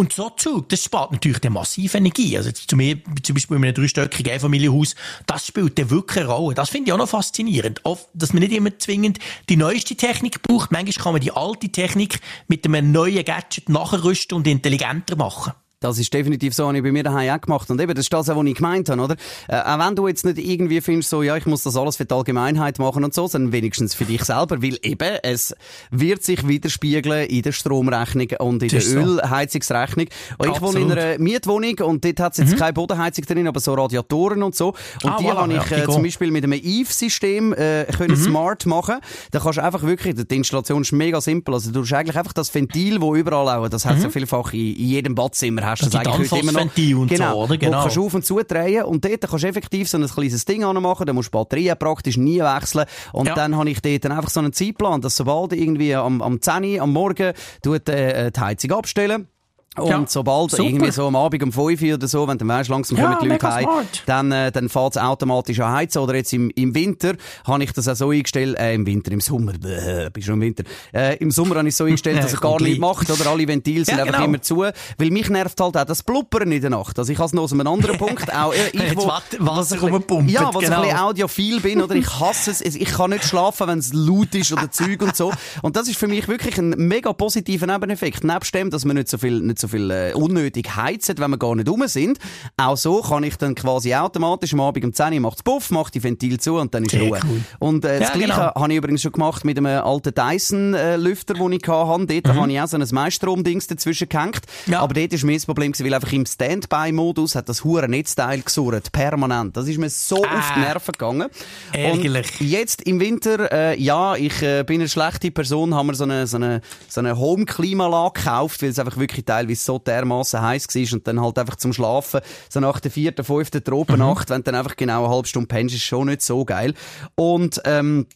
Und 0.00 0.14
so 0.14 0.30
Zug, 0.30 0.70
das 0.70 0.82
spart 0.82 1.12
natürlich 1.12 1.40
dann 1.40 1.52
massiv 1.52 1.94
Energie. 1.94 2.34
Also 2.34 2.50
zu 2.52 2.74
mir, 2.74 2.96
zum 3.22 3.34
Beispiel 3.34 3.58
in 3.58 3.64
einem 3.64 3.74
dreistöckigen 3.74 4.32
Einfamilienhaus, 4.32 4.94
das 5.26 5.46
spielt 5.46 5.78
dann 5.78 5.90
wirklich 5.90 6.24
eine 6.24 6.32
Rolle. 6.32 6.54
Das 6.54 6.70
finde 6.70 6.88
ich 6.88 6.94
auch 6.94 6.96
noch 6.96 7.10
faszinierend. 7.10 7.84
Oft, 7.84 8.08
dass 8.14 8.32
man 8.32 8.42
nicht 8.42 8.54
immer 8.54 8.78
zwingend 8.78 9.18
die 9.50 9.58
neueste 9.58 9.96
Technik 9.96 10.40
braucht. 10.40 10.72
Manchmal 10.72 11.04
kann 11.04 11.12
man 11.12 11.20
die 11.20 11.32
alte 11.32 11.68
Technik 11.68 12.18
mit 12.48 12.64
einem 12.64 12.92
neuen 12.92 13.22
Gadget 13.26 13.68
nachrüsten 13.68 14.38
und 14.38 14.46
intelligenter 14.46 15.16
machen. 15.16 15.52
Das 15.82 15.98
ist 15.98 16.12
definitiv 16.12 16.52
so, 16.52 16.66
habe 16.66 16.76
ich 16.76 16.82
bei 16.82 16.92
mir 16.92 17.02
daheim 17.02 17.30
auch 17.30 17.40
gemacht. 17.40 17.70
Und 17.70 17.80
eben, 17.80 17.94
das 17.94 18.04
ist 18.04 18.12
das, 18.12 18.28
was 18.28 18.44
ich 18.44 18.54
gemeint 18.54 18.90
habe, 18.90 19.00
oder? 19.00 19.16
Äh, 19.48 19.62
auch 19.62 19.78
wenn 19.78 19.96
du 19.96 20.08
jetzt 20.08 20.26
nicht 20.26 20.36
irgendwie 20.36 20.82
findest, 20.82 21.08
so, 21.08 21.22
ja, 21.22 21.38
ich 21.38 21.46
muss 21.46 21.62
das 21.62 21.74
alles 21.74 21.96
für 21.96 22.04
die 22.04 22.12
Allgemeinheit 22.14 22.78
machen 22.78 23.02
und 23.02 23.14
so, 23.14 23.26
sondern 23.26 23.52
wenigstens 23.52 23.94
für 23.94 24.04
dich 24.04 24.22
selber, 24.22 24.60
weil 24.62 24.78
eben, 24.82 25.18
es 25.22 25.54
wird 25.90 26.22
sich 26.22 26.46
widerspiegeln 26.46 27.26
in 27.28 27.40
der 27.40 27.52
Stromrechnung 27.52 28.28
und 28.40 28.62
in 28.62 28.68
der 28.68 28.82
so. 28.82 28.98
Ölheizungsrechnung. 28.98 30.08
Und 30.36 30.54
ich 30.54 30.60
wohne 30.60 30.80
in 30.80 30.92
einer 30.92 31.18
Mietwohnung 31.18 31.78
und 31.78 32.04
dort 32.04 32.20
hat 32.20 32.32
es 32.32 32.38
jetzt 32.40 32.52
mhm. 32.52 32.58
keine 32.58 32.72
Bodenheizung 32.74 33.24
drin, 33.24 33.48
aber 33.48 33.60
so 33.60 33.72
Radiatoren 33.72 34.42
und 34.42 34.54
so. 34.54 34.74
Und 35.02 35.10
ah, 35.10 35.16
die 35.18 35.24
voilà, 35.24 35.36
habe 35.36 35.54
ich 35.54 35.70
äh, 35.72 35.86
zum 35.86 36.02
Beispiel 36.02 36.30
mit 36.30 36.44
einem 36.44 36.60
Eve-System 36.62 37.54
äh, 37.54 37.86
können 37.96 38.18
mhm. 38.18 38.22
smart 38.22 38.66
machen. 38.66 38.96
Da 39.30 39.40
kannst 39.40 39.56
du 39.56 39.64
einfach 39.64 39.82
wirklich, 39.84 40.14
die 40.14 40.36
Installation 40.36 40.82
ist 40.82 40.92
mega 40.92 41.22
simpel. 41.22 41.54
Also 41.54 41.70
du 41.70 41.80
hast 41.80 41.92
eigentlich 41.94 42.18
einfach 42.18 42.34
das 42.34 42.54
Ventil, 42.54 43.00
wo 43.00 43.16
überall 43.16 43.48
auch, 43.48 43.68
das 43.70 43.86
hat 43.86 43.96
mhm. 43.96 44.02
ja 44.02 44.10
vielfach 44.10 44.52
in, 44.52 44.76
in 44.76 44.86
jedem 44.86 45.14
Badzimmer 45.14 45.69
hast 45.70 45.82
du 45.82 45.86
das 45.86 45.94
eigentlich 45.94 46.30
heute 46.30 46.42
immer 46.42 46.52
noch. 46.52 47.00
Und 47.00 47.08
genau, 47.08 47.32
so, 47.32 47.38
oder? 47.44 47.56
Genau. 47.56 47.78
Wo 47.78 47.82
kannst 47.82 47.96
du 47.96 48.06
auf 48.06 48.14
und 48.14 48.24
zu 48.24 48.40
drehen 48.42 48.84
und 48.84 49.04
dort 49.04 49.20
kannst 49.20 49.44
du 49.44 49.48
effektiv 49.48 49.88
so 49.88 49.98
ein 49.98 50.06
kleines 50.06 50.44
Ding 50.44 50.64
anmachen, 50.64 51.06
dann 51.06 51.14
musst 51.14 51.28
du 51.28 51.38
Batterien 51.38 51.76
praktisch 51.78 52.16
nie 52.16 52.40
wechseln 52.40 52.86
und 53.12 53.26
ja. 53.26 53.34
dann 53.34 53.56
habe 53.56 53.70
ich 53.70 53.80
dort 53.80 54.04
dann 54.04 54.12
einfach 54.12 54.30
so 54.30 54.40
einen 54.40 54.52
Zeitplan, 54.52 55.00
dass 55.00 55.16
sobald 55.16 55.52
irgendwie 55.52 55.94
am, 55.94 56.22
am 56.22 56.40
10 56.40 56.80
am 56.80 56.92
Morgen 56.92 57.32
tut, 57.62 57.88
äh, 57.88 58.30
die 58.30 58.40
Heizung 58.40 58.72
abstellen 58.72 59.28
und 59.76 59.88
ja, 59.88 60.04
sobald 60.08 60.50
super. 60.50 60.64
irgendwie 60.64 60.90
so 60.90 61.06
am 61.06 61.14
Abend 61.14 61.44
um 61.44 61.52
5 61.52 61.80
Uhr 61.80 61.94
oder 61.94 62.08
so, 62.08 62.26
wenn 62.26 62.36
du 62.38 62.46
weißt, 62.46 62.68
langsam 62.68 62.98
ja, 62.98 63.04
kommen 63.04 63.18
die 63.22 63.28
Leute 63.28 63.54
heim, 63.54 63.68
dann, 64.04 64.32
äh, 64.32 64.50
dann 64.50 64.68
fährt 64.68 64.96
es 64.96 65.00
automatisch 65.00 65.60
an 65.60 65.72
heizen. 65.72 66.02
Oder 66.02 66.16
jetzt 66.16 66.32
im, 66.32 66.50
im 66.56 66.74
Winter 66.74 67.14
habe 67.44 67.62
ich 67.62 67.72
das 67.72 67.86
auch 67.86 67.94
so 67.94 68.10
eingestellt, 68.10 68.58
äh, 68.58 68.74
im 68.74 68.84
Winter, 68.84 69.12
im 69.12 69.20
Sommer, 69.20 69.52
bäh, 69.52 70.10
bist 70.12 70.26
schon 70.26 70.34
im 70.34 70.40
Winter, 70.40 70.64
äh, 70.92 71.16
im 71.18 71.30
Sommer 71.30 71.54
habe 71.54 71.68
ich 71.68 71.76
so 71.76 71.84
eingestellt, 71.84 72.18
dass 72.18 72.32
er 72.34 72.40
gar 72.40 72.60
nichts 72.60 72.80
macht, 72.80 73.08
oder 73.12 73.30
alle 73.30 73.46
Ventile 73.46 73.84
sind 73.84 73.96
ja, 73.96 74.02
einfach 74.02 74.14
genau. 74.14 74.24
immer 74.24 74.42
zu, 74.42 74.56
weil 74.56 75.10
mich 75.10 75.30
nervt 75.30 75.60
halt 75.60 75.76
auch 75.76 75.84
das 75.84 76.02
Blubbern 76.02 76.50
in 76.50 76.60
der 76.60 76.70
Nacht. 76.70 76.98
Also 76.98 77.12
ich 77.12 77.18
habe 77.18 77.26
es 77.26 77.32
noch 77.32 77.44
aus 77.44 77.52
einem 77.52 77.68
anderen 77.68 77.96
Punkt, 77.96 78.34
auch 78.34 78.52
äh, 78.52 78.70
ich, 78.72 78.96
wo, 78.96 79.06
Wasser 79.38 79.78
rumpumpen, 79.78 80.28
Ja, 80.28 80.52
was 80.52 80.64
genau. 80.64 80.78
ein 80.78 80.82
bisschen 80.82 80.98
audiophil 80.98 81.60
bin, 81.60 81.80
oder 81.80 81.94
ich 81.94 82.08
hasse 82.18 82.50
es, 82.50 82.60
ich 82.60 82.84
kann 82.86 83.10
nicht 83.10 83.22
schlafen, 83.22 83.68
wenn 83.68 83.78
es 83.78 83.92
laut 83.92 84.34
ist 84.34 84.52
oder 84.52 84.68
Zeug 84.72 85.00
und 85.00 85.14
so. 85.14 85.32
Und 85.62 85.76
das 85.76 85.86
ist 85.86 85.96
für 85.96 86.08
mich 86.08 86.26
wirklich 86.26 86.58
ein 86.58 86.70
mega 86.70 87.12
positiver 87.12 87.68
Nebeneffekt. 87.68 88.24
Nebst 88.24 88.52
dem, 88.52 88.70
dass 88.70 88.84
man 88.84 88.96
nicht 88.96 89.08
so 89.08 89.16
viel, 89.16 89.38
nicht 89.38 89.59
so 89.60 89.68
viel 89.68 89.90
äh, 89.90 90.12
unnötig 90.14 90.74
heizen, 90.76 91.18
wenn 91.18 91.30
wir 91.30 91.38
gar 91.38 91.54
nicht 91.54 91.68
rum 91.68 91.82
sind. 91.86 92.18
Auch 92.56 92.76
so 92.76 93.02
kann 93.02 93.24
ich 93.24 93.36
dann 93.36 93.54
quasi 93.54 93.94
automatisch 93.94 94.52
am 94.52 94.60
Abend 94.60 94.84
um 94.84 94.92
10 94.92 95.14
Uhr 95.14 95.20
macht's 95.20 95.42
Puff, 95.42 95.70
macht 95.70 95.94
die 95.94 96.02
Ventil 96.02 96.40
zu 96.40 96.56
und 96.56 96.74
dann 96.74 96.84
ist 96.84 96.92
Sehr 96.92 97.02
Ruhe. 97.02 97.20
Cool. 97.22 97.40
Und 97.58 97.84
äh, 97.84 98.00
das 98.00 98.08
ja, 98.08 98.14
Gleiche 98.14 98.32
genau. 98.32 98.54
habe 98.54 98.72
ich 98.72 98.78
übrigens 98.78 99.02
schon 99.02 99.12
gemacht 99.12 99.44
mit 99.44 99.58
einem 99.58 99.66
alten 99.66 100.14
Dyson-Lüfter, 100.14 101.34
den 101.34 101.52
ich 101.52 101.68
hatte. 101.68 102.06
Dort 102.06 102.26
mhm. 102.26 102.40
habe 102.40 102.52
ich 102.52 102.60
auch 102.60 102.66
so 102.68 102.76
ein 102.76 102.86
Meistrom-Dings 102.90 103.66
dazwischen 103.66 104.08
gehängt. 104.08 104.40
Ja. 104.66 104.80
Aber 104.80 104.94
dort 104.94 105.12
war 105.12 105.26
mir 105.26 105.34
das 105.34 105.46
Problem, 105.46 105.72
weil 105.78 105.94
einfach 105.94 106.12
im 106.12 106.26
Standby-Modus 106.26 107.34
hat 107.34 107.48
das 107.48 107.64
hure 107.64 107.88
Netzteil 107.88 108.40
gesurrt, 108.42 108.92
permanent. 108.92 109.56
Das 109.56 109.68
ist 109.68 109.78
mir 109.78 109.90
so 109.90 110.24
ah. 110.24 110.38
auf 110.38 110.52
die 110.54 110.60
Nerven 110.60 110.92
gegangen. 110.92 111.28
Ärgerlich. 111.72 112.40
Und 112.40 112.46
jetzt 112.46 112.82
im 112.82 113.00
Winter, 113.00 113.52
äh, 113.52 113.80
ja, 113.80 114.16
ich 114.16 114.42
äh, 114.42 114.64
bin 114.64 114.80
eine 114.80 114.88
schlechte 114.88 115.30
Person, 115.30 115.74
haben 115.74 115.88
wir 115.88 115.94
so 115.94 116.04
eine, 116.04 116.26
so 116.26 116.36
eine, 116.36 116.60
so 116.88 117.00
eine 117.00 117.18
Home-Klimaanlage 117.18 118.20
gekauft, 118.20 118.62
weil 118.62 118.70
es 118.70 118.78
einfach 118.78 118.96
wirklich 118.96 119.24
teilweise 119.24 119.49
so 119.54 119.78
dermaßen 119.78 120.10
dermaßen 120.10 120.40
heiß 120.40 120.66
war 120.68 120.92
und 120.92 121.06
dann 121.06 121.20
halt 121.20 121.38
einfach 121.38 121.56
zum 121.56 121.72
Schlafen, 121.72 122.20
so 122.48 122.60
nach 122.60 122.80
der 122.80 122.90
vierten, 122.90 123.24
fünften 123.24 123.62
Tropennacht, 123.62 124.28
mhm. 124.28 124.34
wenn 124.34 124.40
du 124.42 124.44
dann 124.44 124.54
einfach 124.56 124.76
genau 124.76 125.04
eine 125.04 125.14
halbe 125.14 125.28
Stunde 125.28 125.48
pennst, 125.48 125.74
ist 125.74 125.82
schon 125.82 126.08
nicht 126.08 126.22
so 126.22 126.44
geil. 126.44 126.74
Und, 127.14 127.60
ähm, 127.64 128.06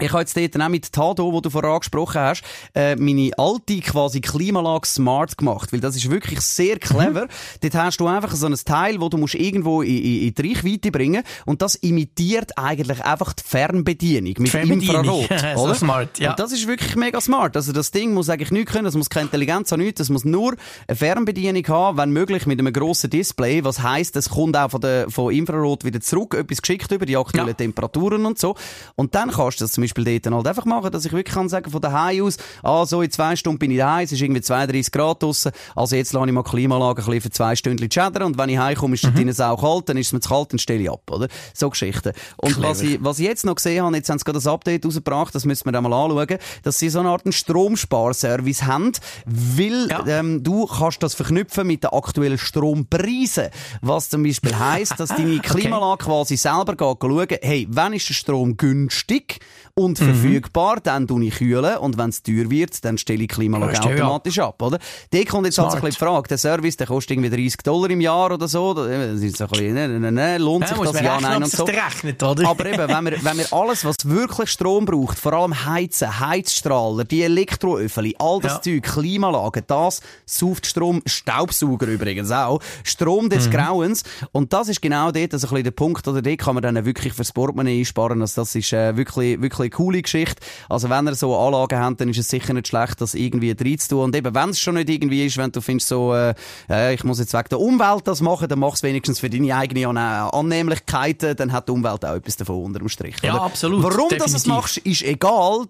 ich 0.00 0.10
habe 0.10 0.20
jetzt 0.20 0.36
dort 0.36 0.60
auch 0.60 0.68
mit 0.68 0.92
Tado, 0.92 1.32
wo 1.32 1.40
du 1.40 1.50
vorher 1.50 1.70
angesprochen 1.70 2.20
hast, 2.20 2.42
äh, 2.74 2.96
meine 2.96 3.30
alte 3.36 3.78
quasi 3.80 4.20
Klimalage 4.20 4.88
smart 4.88 5.38
gemacht, 5.38 5.72
weil 5.72 5.78
das 5.78 5.94
ist 5.94 6.10
wirklich 6.10 6.40
sehr 6.40 6.80
clever. 6.80 7.26
Mhm. 7.26 7.60
Dort 7.60 7.74
hast 7.74 8.00
du 8.00 8.08
einfach 8.08 8.34
so 8.34 8.46
ein 8.46 8.54
Teil, 8.54 9.00
wo 9.00 9.08
du 9.08 9.18
musst 9.18 9.34
irgendwo 9.34 9.82
in, 9.82 9.96
in, 9.96 10.22
in 10.28 10.34
die 10.34 10.48
Reichweite 10.48 10.90
bringen 10.90 11.22
und 11.46 11.62
das 11.62 11.76
imitiert 11.76 12.58
eigentlich 12.58 13.04
einfach 13.04 13.34
die 13.34 13.44
Fernbedienung 13.46 14.34
mit 14.38 14.48
Fernbedienung. 14.48 15.04
Infrarot. 15.04 15.30
oder? 15.30 15.56
so 15.56 15.74
smart, 15.74 16.18
ja. 16.18 16.30
Und 16.30 16.40
das 16.40 16.50
ist 16.50 16.66
wirklich 16.66 16.96
mega 16.96 17.20
smart. 17.20 17.56
Also 17.56 17.72
das 17.72 17.92
Ding 17.92 18.14
muss 18.14 18.28
eigentlich 18.28 18.50
nichts 18.50 18.72
können, 18.72 18.86
das 18.86 18.96
muss 18.96 19.08
keine 19.08 19.26
Intelligenz 19.26 19.70
haben, 19.70 19.80
nichts, 19.80 19.98
das 19.98 20.08
muss 20.08 20.24
nur 20.24 20.56
eine 20.88 20.96
Fernbedienung 20.96 21.66
haben, 21.68 21.98
wenn 21.98 22.10
möglich 22.10 22.46
mit 22.46 22.58
einem 22.58 22.72
grossen 22.72 23.10
Display, 23.10 23.62
was 23.62 23.80
heisst, 23.80 24.16
es 24.16 24.28
kommt 24.28 24.56
auch 24.56 24.72
von, 24.72 24.80
der, 24.80 25.08
von 25.08 25.32
Infrarot 25.32 25.84
wieder 25.84 26.00
zurück, 26.00 26.34
etwas 26.34 26.62
geschickt 26.62 26.90
über 26.90 27.06
die 27.06 27.16
aktuellen 27.16 27.48
ja. 27.48 27.54
Temperaturen 27.54 28.26
und 28.26 28.40
so. 28.40 28.56
Und 28.96 29.14
dann 29.14 29.30
kannst 29.30 29.60
du 29.60 29.64
das 29.64 29.83
zum 29.84 30.00
Beispiel 30.00 30.20
dort 30.20 30.34
halt 30.34 30.46
einfach 30.46 30.64
machen, 30.64 30.90
dass 30.90 31.04
ich 31.04 31.12
wirklich 31.12 31.34
kann 31.34 31.48
sagen, 31.48 31.70
von 31.70 31.80
daheim 31.80 32.24
aus, 32.24 32.36
ah, 32.62 32.86
so 32.86 33.02
in 33.02 33.10
zwei 33.10 33.36
Stunden 33.36 33.58
bin 33.58 33.70
ich 33.70 33.78
daheim, 33.78 34.04
es 34.04 34.12
ist 34.12 34.20
irgendwie 34.20 34.40
32 34.40 34.92
Grad 34.92 35.22
draussen, 35.22 35.52
also 35.74 35.96
jetzt 35.96 36.12
lasse 36.12 36.26
ich 36.26 36.32
mal 36.32 36.42
die 36.42 36.50
Klimaanlage 36.50 37.02
ein 37.02 37.06
bisschen 37.06 37.20
für 37.20 37.30
zwei 37.30 37.56
Stunden 37.56 37.90
schädern 37.90 38.22
und 38.24 38.38
wenn 38.38 38.48
ich 38.48 38.58
heimkomme, 38.58 38.94
ist 38.94 39.04
es 39.04 39.10
mhm. 39.10 39.16
drinnen 39.16 39.40
auch 39.40 39.60
kalt, 39.60 39.88
dann 39.88 39.96
ist 39.96 40.08
es 40.08 40.12
mir 40.12 40.20
zu 40.20 40.28
kalt, 40.28 40.52
dann 40.52 40.58
stelle 40.58 40.82
ich 40.82 40.90
ab, 40.90 41.10
oder? 41.10 41.28
So 41.52 41.70
Geschichten. 41.70 42.12
Und 42.36 42.62
was 42.62 42.80
ich, 42.82 43.02
was 43.02 43.18
ich 43.18 43.26
jetzt 43.26 43.44
noch 43.44 43.56
gesehen 43.56 43.84
habe, 43.84 43.96
jetzt 43.96 44.08
haben 44.08 44.18
sie 44.18 44.24
gerade 44.24 44.38
das 44.38 44.46
Update 44.46 44.86
rausgebracht, 44.86 45.34
das 45.34 45.44
müssen 45.44 45.64
wir 45.66 45.72
dann 45.72 45.84
mal 45.84 45.92
anschauen, 45.92 46.38
dass 46.62 46.78
sie 46.78 46.88
so 46.88 47.00
eine 47.00 47.10
Art 47.10 47.22
Stromsparservice 47.28 48.64
haben, 48.64 48.92
weil 49.26 49.88
ja. 49.88 50.06
ähm, 50.06 50.42
du 50.42 50.66
kannst 50.66 51.02
das 51.02 51.14
verknüpfen 51.14 51.66
mit 51.66 51.84
den 51.84 51.90
aktuellen 51.90 52.38
Strompreisen, 52.38 53.48
was 53.80 54.08
zum 54.08 54.22
Beispiel 54.22 54.58
heisst, 54.58 54.98
dass 54.98 55.10
deine 55.10 55.38
Klimaanlage 55.42 56.04
okay. 56.04 56.04
quasi 56.04 56.36
selber 56.36 56.76
geht 56.76 56.98
schauen, 57.00 57.38
hey, 57.42 57.66
wann 57.70 57.92
ist 57.92 58.08
der 58.08 58.14
Strom 58.14 58.56
günstig 58.56 59.40
und 59.76 60.00
mhm. 60.00 60.04
verfügbar, 60.04 60.78
dann 60.80 61.08
tue 61.08 61.24
ich 61.24 61.34
kühlen 61.34 61.78
und 61.78 61.98
wenn 61.98 62.10
es 62.10 62.22
teuer 62.22 62.48
wird, 62.48 62.84
dann 62.84 62.96
stelle 62.96 63.22
ich 63.22 63.28
die 63.28 63.34
Klimaanlage 63.34 63.80
automatisch 63.80 64.38
ab, 64.38 64.62
oder? 64.62 64.78
Da 65.10 65.24
kommt 65.24 65.46
jetzt 65.46 65.58
also 65.58 65.76
ein 65.76 65.82
bisschen 65.82 65.90
die 65.90 65.96
Frage, 65.96 66.28
der 66.28 66.38
Service, 66.38 66.76
der 66.76 66.86
kostet 66.86 67.16
irgendwie 67.16 67.30
30 67.30 67.56
Dollar 67.64 67.90
im 67.90 68.00
Jahr 68.00 68.32
oder 68.32 68.46
so, 68.46 68.72
das 68.72 69.20
ist 69.20 69.36
so 69.36 69.44
ein 69.44 69.50
bisschen, 69.50 69.74
ne, 69.74 69.88
ne, 69.88 70.12
ne, 70.12 70.38
lohnt 70.38 70.68
sich 70.68 70.76
ja, 70.76 70.84
das 70.84 71.00
ja, 71.00 71.20
nein 71.20 71.42
und 71.42 71.50
so. 71.50 71.64
Rechnet, 71.64 72.22
oder? 72.22 72.48
Aber 72.48 72.66
eben, 72.66 72.88
wenn 72.88 73.04
wir, 73.04 73.24
wenn 73.24 73.38
wir 73.38 73.52
alles, 73.52 73.84
was 73.84 73.96
wirklich 74.04 74.48
Strom 74.48 74.84
braucht, 74.84 75.18
vor 75.18 75.32
allem 75.32 75.66
Heizen, 75.66 76.20
Heizstrahler, 76.20 77.02
die 77.02 77.22
Elektroöfen, 77.22 78.12
all 78.20 78.38
das 78.40 78.52
ja. 78.52 78.62
Zeug, 78.62 78.82
Klimaanlagen, 78.84 79.64
das 79.66 80.02
sauft 80.24 80.68
Strom, 80.68 81.02
Staubsauger 81.04 81.88
übrigens 81.88 82.30
auch, 82.30 82.60
Strom 82.84 83.28
des 83.28 83.48
mhm. 83.48 83.50
Grauens 83.50 84.04
und 84.30 84.52
das 84.52 84.68
ist 84.68 84.80
genau 84.80 85.10
dort 85.10 85.34
also 85.34 85.48
ein 85.48 85.50
bisschen 85.50 85.64
der 85.64 85.70
Punkt, 85.72 86.06
oder 86.06 86.22
dort 86.22 86.38
kann 86.38 86.54
man 86.54 86.62
dann 86.62 86.84
wirklich 86.84 87.12
fürs 87.12 87.32
Portemonnaie 87.32 87.80
einsparen, 87.80 88.20
also 88.20 88.42
das 88.42 88.54
ist 88.54 88.72
äh, 88.72 88.96
wirklich, 88.96 89.42
wirklich 89.42 89.63
eine 89.64 89.70
coole 89.70 90.02
Geschichte. 90.02 90.42
Also 90.68 90.90
wenn 90.90 91.06
ihr 91.06 91.14
so 91.14 91.36
Anlagen 91.36 91.78
habt, 91.78 92.00
dann 92.00 92.08
ist 92.08 92.18
es 92.18 92.28
sicher 92.28 92.54
nicht 92.54 92.68
schlecht, 92.68 93.00
das 93.00 93.14
irgendwie 93.14 93.52
reinzutun. 93.52 94.04
Und 94.04 94.16
eben, 94.16 94.34
wenn 94.34 94.50
es 94.50 94.60
schon 94.60 94.74
nicht 94.74 94.88
irgendwie 94.88 95.26
ist, 95.26 95.36
wenn 95.36 95.52
du 95.52 95.60
findest 95.60 95.88
so, 95.88 96.14
äh, 96.14 96.34
äh, 96.68 96.94
ich 96.94 97.04
muss 97.04 97.18
jetzt 97.18 97.34
wegen 97.34 97.48
der 97.50 97.60
Umwelt 97.60 98.06
das 98.06 98.20
machen, 98.20 98.48
dann 98.48 98.58
mach 98.58 98.74
es 98.74 98.82
wenigstens 98.82 99.20
für 99.20 99.30
deine 99.30 99.54
eigenen 99.56 99.96
Annehmlichkeiten, 99.96 101.36
dann 101.36 101.52
hat 101.52 101.68
die 101.68 101.72
Umwelt 101.72 102.04
auch 102.04 102.14
etwas 102.14 102.36
davon 102.36 102.64
unter 102.64 102.78
dem 102.78 102.88
Strich. 102.88 103.16
Ja, 103.22 103.34
oder? 103.34 103.42
absolut. 103.42 103.82
Warum 103.82 104.08
du 104.08 104.16
das 104.16 104.46
machst, 104.46 104.78
ist 104.78 105.02
egal. 105.02 105.66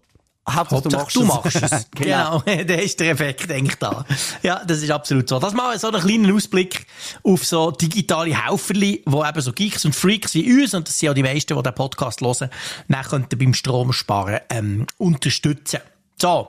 Hauptsache, 0.48 0.82
du 0.82 0.96
machst, 0.96 1.16
du 1.16 1.24
machst 1.24 1.62
es. 1.62 1.86
genau. 1.94 2.40
genau. 2.40 2.64
da 2.64 2.74
ist 2.74 3.00
der 3.00 3.12
Effekt 3.12 3.50
eigentlich 3.50 3.76
da. 3.76 4.04
Ja, 4.42 4.62
das 4.64 4.82
ist 4.82 4.90
absolut 4.90 5.28
so. 5.28 5.38
Das 5.38 5.54
mal 5.54 5.78
so 5.78 5.88
einen 5.88 6.02
kleinen 6.02 6.34
Ausblick 6.34 6.86
auf 7.22 7.44
so 7.46 7.70
digitale 7.70 8.34
Helferli, 8.44 9.02
wo 9.06 9.24
eben 9.24 9.40
so 9.40 9.52
Geeks 9.52 9.86
und 9.86 9.94
Freaks 9.94 10.34
wie 10.34 10.62
uns, 10.62 10.74
und 10.74 10.86
das 10.86 10.98
sind 10.98 11.06
ja 11.06 11.14
die 11.14 11.22
meisten, 11.22 11.56
die 11.56 11.62
den 11.62 11.74
Podcast 11.74 12.20
hören, 12.20 12.50
dann 12.88 13.04
könnten 13.04 13.38
beim 13.38 13.54
Stromsparen 13.54 14.40
ähm, 14.50 14.86
unterstützen. 14.98 15.80
So. 16.20 16.48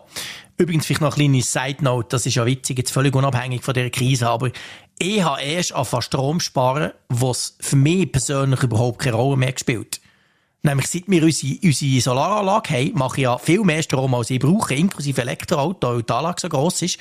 Übrigens 0.57 0.85
vielleicht 0.85 1.01
noch 1.01 1.17
eine 1.17 1.25
kleine 1.25 1.41
Side-Note, 1.41 2.07
das 2.09 2.25
ist 2.25 2.35
ja 2.35 2.45
witzig, 2.45 2.77
jetzt 2.77 2.91
völlig 2.91 3.13
unabhängig 3.13 3.61
von 3.61 3.73
dieser 3.73 3.89
Krise, 3.89 4.29
aber 4.29 4.51
ich 4.99 5.21
habe 5.21 5.41
erst 5.41 5.73
angefangen 5.73 6.01
Strom 6.01 6.39
sparen, 6.39 6.91
was 7.09 7.57
für 7.59 7.75
mich 7.75 8.09
persönlich 8.09 8.63
überhaupt 8.63 8.99
keine 8.99 9.17
Rolle 9.17 9.35
mehr 9.35 9.51
gespielt 9.51 9.99
Nämlich 10.65 10.87
seit 10.87 11.03
wir 11.07 11.21
unsere, 11.23 11.59
unsere 11.63 12.01
Solaranlage 12.01 12.73
haben, 12.73 12.93
mache 12.95 13.17
ich 13.17 13.23
ja 13.23 13.37
viel 13.37 13.61
mehr 13.61 13.83
Strom, 13.83 14.15
als 14.15 14.31
ich 14.31 14.39
brauche, 14.39 14.73
inklusive 14.73 15.21
Elektroauto, 15.21 15.89
weil 15.89 16.01
die 16.01 16.11
Anlage 16.11 16.41
so 16.41 16.49
gross 16.49 16.81
ist. 16.81 16.97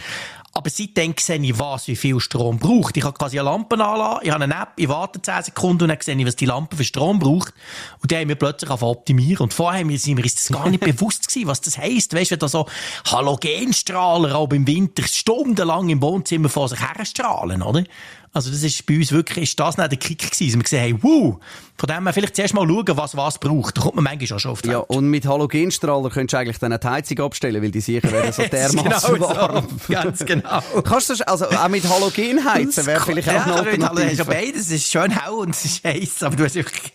Aber 0.52 0.68
seitdem 0.68 1.14
sehe 1.18 1.40
ich, 1.40 1.58
was, 1.58 1.88
wie 1.88 1.96
viel 1.96 2.20
Strom 2.20 2.58
braucht. 2.58 2.94
Ich 2.98 3.04
habe 3.04 3.16
quasi 3.16 3.40
eine 3.40 3.48
Lampe 3.48 3.74
anlassen, 3.82 4.20
ich 4.22 4.30
habe 4.30 4.44
eine 4.44 4.54
App, 4.54 4.72
ich 4.76 4.88
warte 4.88 5.20
10 5.20 5.44
Sekunden 5.44 5.84
und 5.84 5.88
dann 5.88 5.98
sehe 6.00 6.14
ich, 6.14 6.26
was 6.26 6.36
die 6.36 6.44
Lampe 6.44 6.76
für 6.76 6.84
Strom 6.84 7.18
braucht. 7.18 7.54
Und 8.02 8.12
dann 8.12 8.20
haben 8.20 8.28
wir 8.28 8.36
plötzlich 8.36 8.70
auf 8.70 8.82
optimieren. 8.82 9.44
Und 9.44 9.54
vorher 9.54 9.82
sind 9.98 10.18
wir 10.18 10.24
uns 10.24 10.34
das 10.34 10.48
gar 10.48 10.68
nicht 10.68 10.84
bewusst 10.84 11.26
gewesen, 11.26 11.48
was 11.48 11.62
das 11.62 11.78
heisst. 11.78 12.14
Weißt 12.14 12.30
du, 12.30 12.32
wenn 12.32 12.40
da 12.40 12.48
so 12.48 12.66
Halogenstrahler 13.10 14.36
auch 14.36 14.50
im 14.50 14.66
Winter 14.66 15.04
stundenlang 15.04 15.88
im 15.88 16.02
Wohnzimmer 16.02 16.50
vor 16.50 16.68
sich 16.68 16.80
her 16.80 17.04
strahlen, 17.06 17.62
oder? 17.62 17.82
Also 18.34 18.50
das 18.50 18.64
ist 18.64 18.84
bei 18.84 18.96
uns 18.96 19.12
wirklich, 19.12 19.50
ist 19.50 19.60
das 19.60 19.78
nicht 19.78 19.92
der 19.92 19.98
Kick 19.98 20.30
gewesen, 20.30 20.58
wir 20.58 20.64
gesehen 20.64 20.94
haben, 20.94 21.02
wow, 21.02 21.38
von 21.76 21.86
dem 21.86 22.04
her 22.04 22.12
vielleicht 22.12 22.34
zuerst 22.34 22.52
mal 22.52 22.66
schauen, 22.66 22.96
was 22.96 23.16
was 23.16 23.38
braucht. 23.38 23.76
Da 23.76 23.82
kommt 23.82 23.94
man 23.94 24.04
manchmal 24.04 24.36
auch 24.36 24.40
schon 24.40 24.50
auf 24.50 24.62
die 24.62 24.70
Ja, 24.70 24.78
und 24.78 25.08
mit 25.08 25.24
Halogenstrahler 25.24 26.10
könntest 26.10 26.32
du 26.32 26.38
eigentlich 26.38 26.58
dann 26.58 26.76
die 26.76 26.86
Heizung 26.86 27.20
abstellen, 27.20 27.62
weil 27.62 27.70
die 27.70 27.80
sicher 27.80 28.10
werden 28.10 28.32
so 28.32 28.42
dermaßen 28.52 28.82
genau 29.14 29.20
warm. 29.20 29.68
So. 29.86 29.92
Ganz 29.92 30.26
genau. 30.26 30.60
Kannst 30.82 31.10
du, 31.10 31.28
also 31.28 31.46
auch 31.46 31.68
mit 31.68 31.88
Halogen 31.88 32.44
heizen 32.44 32.86
wäre 32.86 33.00
vielleicht 33.00 33.28
auch 33.28 33.46
ja, 33.46 33.54
Alternative. 33.54 34.12
Ja, 34.12 34.24
beides, 34.24 34.62
es 34.62 34.70
ist 34.72 34.90
schön 34.90 35.10
hell 35.10 35.32
und 35.32 35.50
es 35.50 35.64
ist 35.64 35.84
heiß, 35.84 36.24
aber 36.24 36.34
du 36.34 36.44
hast 36.44 36.56
wirklich, 36.56 36.92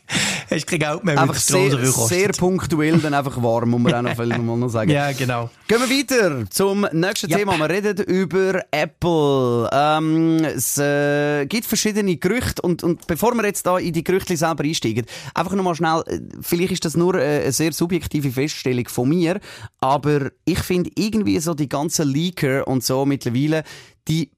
hast 0.49 0.67
kein 0.67 0.79
Geld 0.79 1.03
mehr 1.03 1.19
Einfach 1.19 1.35
sehr, 1.35 1.85
sehr 1.85 2.29
punktuell 2.29 2.97
dann 2.99 3.13
einfach 3.13 3.41
warm, 3.41 3.69
muss 3.69 3.81
man 3.81 4.07
auch 4.07 4.17
noch, 4.17 4.37
mal 4.37 4.57
noch 4.57 4.69
sagen. 4.69 4.91
Ja, 4.91 5.11
genau. 5.11 5.49
Gehen 5.67 5.79
wir 5.79 5.89
weiter 5.89 6.49
zum 6.49 6.87
nächsten 6.91 7.29
yep. 7.29 7.39
Thema. 7.39 7.57
Wir 7.57 7.69
reden 7.69 7.97
über 8.05 8.63
Apple. 8.71 9.69
Ähm, 9.71 10.43
es 10.43 10.77
äh, 10.77 11.45
gibt 11.45 11.65
verschiedene 11.65 12.17
Gerüchte 12.17 12.61
und, 12.61 12.83
und 12.83 13.07
bevor 13.07 13.33
wir 13.35 13.45
jetzt 13.45 13.65
da 13.65 13.77
in 13.77 13.93
die 13.93 14.03
Gerüchte 14.03 14.35
selber 14.35 14.63
einsteigen, 14.63 15.05
einfach 15.33 15.53
nochmal 15.53 15.75
schnell, 15.75 16.03
äh, 16.07 16.19
vielleicht 16.41 16.73
ist 16.73 16.85
das 16.85 16.95
nur 16.95 17.15
äh, 17.15 17.43
eine 17.43 17.51
sehr 17.51 17.73
subjektive 17.73 18.31
Feststellung 18.31 18.87
von 18.87 19.09
mir, 19.09 19.39
aber 19.79 20.31
ich 20.45 20.59
finde 20.59 20.91
irgendwie 20.95 21.39
so 21.39 21.53
die 21.53 21.69
ganzen 21.69 22.07
Leaker 22.07 22.67
und 22.67 22.83
so 22.83 23.05
mittlerweile, 23.05 23.63
die 24.07 24.31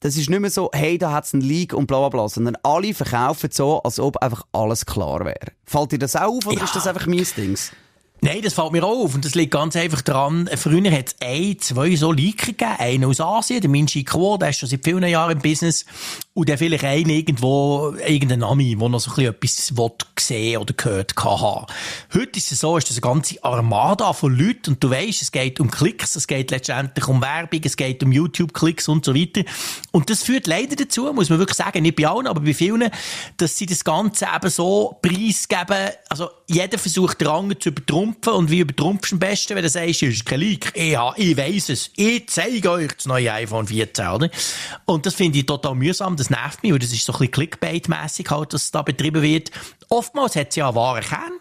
das 0.00 0.16
ist 0.16 0.28
nicht 0.28 0.40
mehr 0.40 0.50
so, 0.50 0.70
hey, 0.72 0.98
da 0.98 1.12
hat's 1.12 1.32
einen 1.32 1.42
Leak 1.42 1.72
und 1.72 1.86
bla 1.86 2.00
bla 2.00 2.08
bla, 2.08 2.28
sondern 2.28 2.56
alle 2.62 2.92
verkaufen 2.94 3.50
so, 3.52 3.82
als 3.82 3.98
ob 3.98 4.18
einfach 4.18 4.44
alles 4.52 4.84
klar 4.84 5.24
wäre. 5.24 5.52
Fällt 5.64 5.92
dir 5.92 5.98
das 5.98 6.16
auch 6.16 6.36
auf 6.36 6.46
oder 6.46 6.58
ja. 6.58 6.64
ist 6.64 6.76
das 6.76 6.86
einfach 6.86 7.06
mein 7.06 7.26
Dings? 7.36 7.72
Nein, 8.22 8.40
das 8.42 8.54
fällt 8.54 8.72
mir 8.72 8.82
auf. 8.82 9.14
Und 9.14 9.24
das 9.24 9.34
liegt 9.34 9.52
ganz 9.52 9.76
einfach 9.76 10.00
daran, 10.00 10.48
früher 10.56 10.90
hat 10.90 11.08
es 11.08 11.16
ein, 11.20 11.58
zwei 11.60 11.94
so 11.96 12.12
Leaker 12.12 12.46
gegeben. 12.46 12.74
Einen 12.78 13.04
aus 13.04 13.20
Asien, 13.20 13.60
der 13.60 13.68
Minchi 13.70 14.04
Quo, 14.04 14.36
der 14.38 14.50
ist 14.50 14.58
schon 14.58 14.68
seit 14.68 14.84
vielen 14.84 15.04
Jahren 15.04 15.32
im 15.32 15.42
Business. 15.42 15.84
Und 16.32 16.48
dann 16.48 16.58
vielleicht 16.58 16.84
einen 16.84 17.10
irgendwo, 17.10 17.94
irgendein 18.06 18.40
Nami, 18.40 18.74
der 18.74 18.88
noch 18.88 19.00
so 19.00 19.10
ein 19.10 19.34
bisschen 19.38 19.76
etwas 19.76 20.04
gesehen 20.14 20.60
oder 20.60 20.74
gehört 20.74 21.14
haben. 21.16 21.66
Heute 22.12 22.38
ist 22.38 22.52
es 22.52 22.60
so, 22.60 22.76
ist 22.76 22.88
das 22.90 22.96
eine 22.96 23.12
ganze 23.12 23.42
Armada 23.44 24.12
von 24.12 24.34
Leuten. 24.34 24.72
Und 24.72 24.84
du 24.84 24.90
weißt, 24.90 25.22
es 25.22 25.30
geht 25.30 25.60
um 25.60 25.70
Klicks, 25.70 26.16
es 26.16 26.26
geht 26.26 26.50
letztendlich 26.50 27.06
um 27.08 27.20
Werbung, 27.20 27.60
es 27.64 27.76
geht 27.76 28.02
um 28.02 28.12
YouTube-Klicks 28.12 28.88
und 28.88 29.04
so 29.04 29.14
weiter. 29.14 29.42
Und 29.92 30.08
das 30.10 30.22
führt 30.22 30.46
leider 30.46 30.74
dazu, 30.74 31.12
muss 31.12 31.28
man 31.28 31.38
wirklich 31.38 31.56
sagen, 31.56 31.82
nicht 31.82 31.96
bei 31.96 32.06
allen, 32.06 32.26
aber 32.26 32.40
bei 32.40 32.54
vielen, 32.54 32.90
dass 33.36 33.56
sie 33.56 33.66
das 33.66 33.84
Ganze 33.84 34.26
eben 34.34 34.50
so 34.50 34.98
preisgeben. 35.02 35.90
Also, 36.08 36.30
jeder 36.48 36.78
versucht, 36.78 37.20
den 37.20 37.28
Rang 37.28 37.60
zu 37.60 37.72
übertrumpfen. 38.06 38.32
Und 38.32 38.50
wie 38.50 38.60
übertrumpfst 38.60 39.10
du 39.12 39.16
am 39.16 39.18
besten, 39.18 39.56
wenn 39.56 39.62
du 39.62 39.68
sagst, 39.68 40.02
es 40.02 40.14
ist 40.14 40.26
kein 40.26 40.40
Leak? 40.40 40.72
Ja, 40.76 41.12
ich 41.16 41.36
weiss 41.36 41.68
es. 41.68 41.90
Ich 41.96 42.28
zeige 42.28 42.70
euch 42.70 42.92
das 42.92 43.06
neue 43.06 43.32
iPhone 43.32 43.66
14, 43.66 44.06
oder? 44.08 44.30
Und 44.84 45.06
das 45.06 45.14
finde 45.14 45.38
ich 45.38 45.46
total 45.46 45.74
mühsam 45.74 46.16
das 46.16 46.30
nervt 46.30 46.62
mich, 46.62 46.72
weil 46.72 46.78
das 46.78 46.92
ist 46.92 47.04
so 47.04 47.12
ein 47.12 47.18
bisschen 47.18 47.32
Clickbait-mässig 47.32 48.30
halt, 48.30 48.52
dass 48.52 48.70
da 48.70 48.82
betrieben 48.82 49.22
wird. 49.22 49.50
Oftmals 49.88 50.34
hat 50.34 50.52
sie 50.52 50.60
ja 50.60 50.68
einen 50.68 50.76
wahren 50.76 51.02
Kern, 51.02 51.32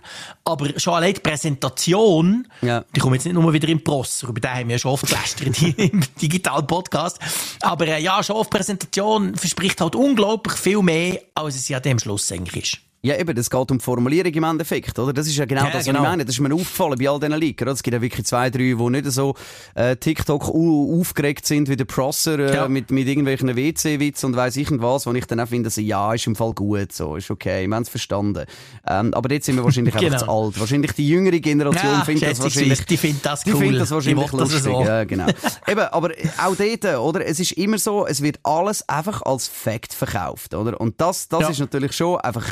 aber 0.43 0.79
schon 0.79 0.93
allein 0.93 1.15
die 1.15 1.19
Präsentation, 1.19 2.47
ja. 2.61 2.83
die 2.95 2.99
kommt 2.99 3.15
jetzt 3.15 3.25
nicht 3.25 3.33
nur 3.33 3.51
wieder 3.53 3.67
im 3.69 3.83
Prosser, 3.83 4.27
über 4.27 4.39
den 4.39 4.51
haben 4.51 4.67
wir 4.67 4.75
ja 4.75 4.79
schon 4.79 4.91
oft 4.91 5.07
gelästert 5.07 5.61
im 5.77 6.03
digitalen 6.21 6.67
Podcast, 6.67 7.17
aber 7.61 7.87
äh, 7.87 8.01
ja, 8.01 8.21
schon 8.21 8.35
oft 8.35 8.51
Präsentation 8.51 9.35
verspricht 9.35 9.81
halt 9.81 9.95
unglaublich 9.95 10.57
viel 10.57 10.83
mehr, 10.83 11.21
als 11.33 11.55
es 11.55 11.69
ja 11.69 11.79
dem 11.79 11.97
Schluss 11.97 12.31
eigentlich 12.31 12.73
ist. 12.73 12.84
Ja, 13.05 13.19
eben, 13.19 13.35
das 13.35 13.51
geht 13.51 13.71
um 13.71 13.77
die 13.77 13.83
Formulierung 13.83 14.33
im 14.33 14.43
Endeffekt, 14.45 14.97
oder? 14.97 15.13
Das 15.13 15.27
ist 15.27 15.37
ja 15.37 15.45
genau 15.45 15.61
ja, 15.61 15.67
das, 15.67 15.75
was 15.81 15.85
genau. 15.85 15.99
ich 15.99 16.05
meine. 16.09 16.25
Das 16.25 16.33
ist 16.33 16.41
mir 16.41 16.51
aufgefallen 16.51 16.97
bei 16.97 17.07
all 17.07 17.19
diesen 17.19 17.37
Leakern. 17.37 17.67
Es 17.67 17.83
gibt 17.83 17.93
ja 17.93 18.01
wirklich 18.01 18.25
zwei, 18.25 18.49
drei, 18.49 18.73
die 18.73 18.89
nicht 18.89 19.05
so 19.11 19.35
äh, 19.75 19.95
TikTok 19.95 20.49
aufgeregt 20.49 21.45
sind 21.45 21.69
wie 21.69 21.75
der 21.75 21.85
Prosser 21.85 22.39
äh, 22.39 22.55
ja. 22.55 22.67
mit, 22.67 22.89
mit 22.89 23.07
irgendwelchen 23.07 23.55
WC-Witz 23.55 24.23
und 24.23 24.35
weiss 24.35 24.57
ich 24.57 24.71
und 24.71 24.81
was, 24.81 25.05
wo 25.05 25.13
ich 25.13 25.27
dann 25.27 25.39
auch 25.39 25.47
finde, 25.47 25.69
so, 25.69 25.81
ja, 25.81 26.15
ist 26.15 26.25
im 26.25 26.35
Fall 26.35 26.53
gut, 26.53 26.93
so, 26.93 27.15
ist 27.15 27.29
okay, 27.29 27.67
wir 27.67 27.75
haben 27.75 27.83
es 27.83 27.89
verstanden. 27.89 28.47
Ähm, 28.87 29.13
aber 29.13 29.31
jetzt 29.31 29.45
sind 29.45 29.57
wir 29.57 29.63
wahrscheinlich 29.63 29.93
genau. 29.99 30.11
einfach 30.11 30.25
zu 30.25 30.31
alt. 30.31 30.59
Wahrscheinlich 30.59 30.93
die 30.93 31.07
jüngere 31.07 31.39
Generation 31.39 31.83
ja, 31.83 32.03
findet 32.05 32.31
das 32.31 32.39
wahrscheinlich... 32.39 32.85
Die 32.85 32.97
findet 32.97 33.23
das 33.23 33.45
cool. 33.45 33.53
Die 33.53 33.59
findet 33.59 33.81
das 33.81 33.91
wahrscheinlich 33.91 34.31
lustig. 34.31 34.63
So. 34.63 34.83
Ja, 34.83 35.03
genau. 35.03 35.27
eben, 35.67 35.79
aber 35.79 36.09
auch 36.43 36.55
dort, 36.55 36.97
oder? 36.97 37.23
Es 37.23 37.39
ist 37.39 37.51
immer 37.51 37.77
so, 37.77 38.07
es 38.07 38.23
wird 38.23 38.39
alles 38.41 38.89
einfach 38.89 39.21
als 39.21 39.47
Fact 39.47 39.93
verkauft, 39.93 40.55
oder? 40.55 40.81
Und 40.81 40.99
das, 40.99 41.27
das 41.27 41.51
ist 41.51 41.59
natürlich 41.59 41.93
schon 41.93 42.19
einfach 42.21 42.45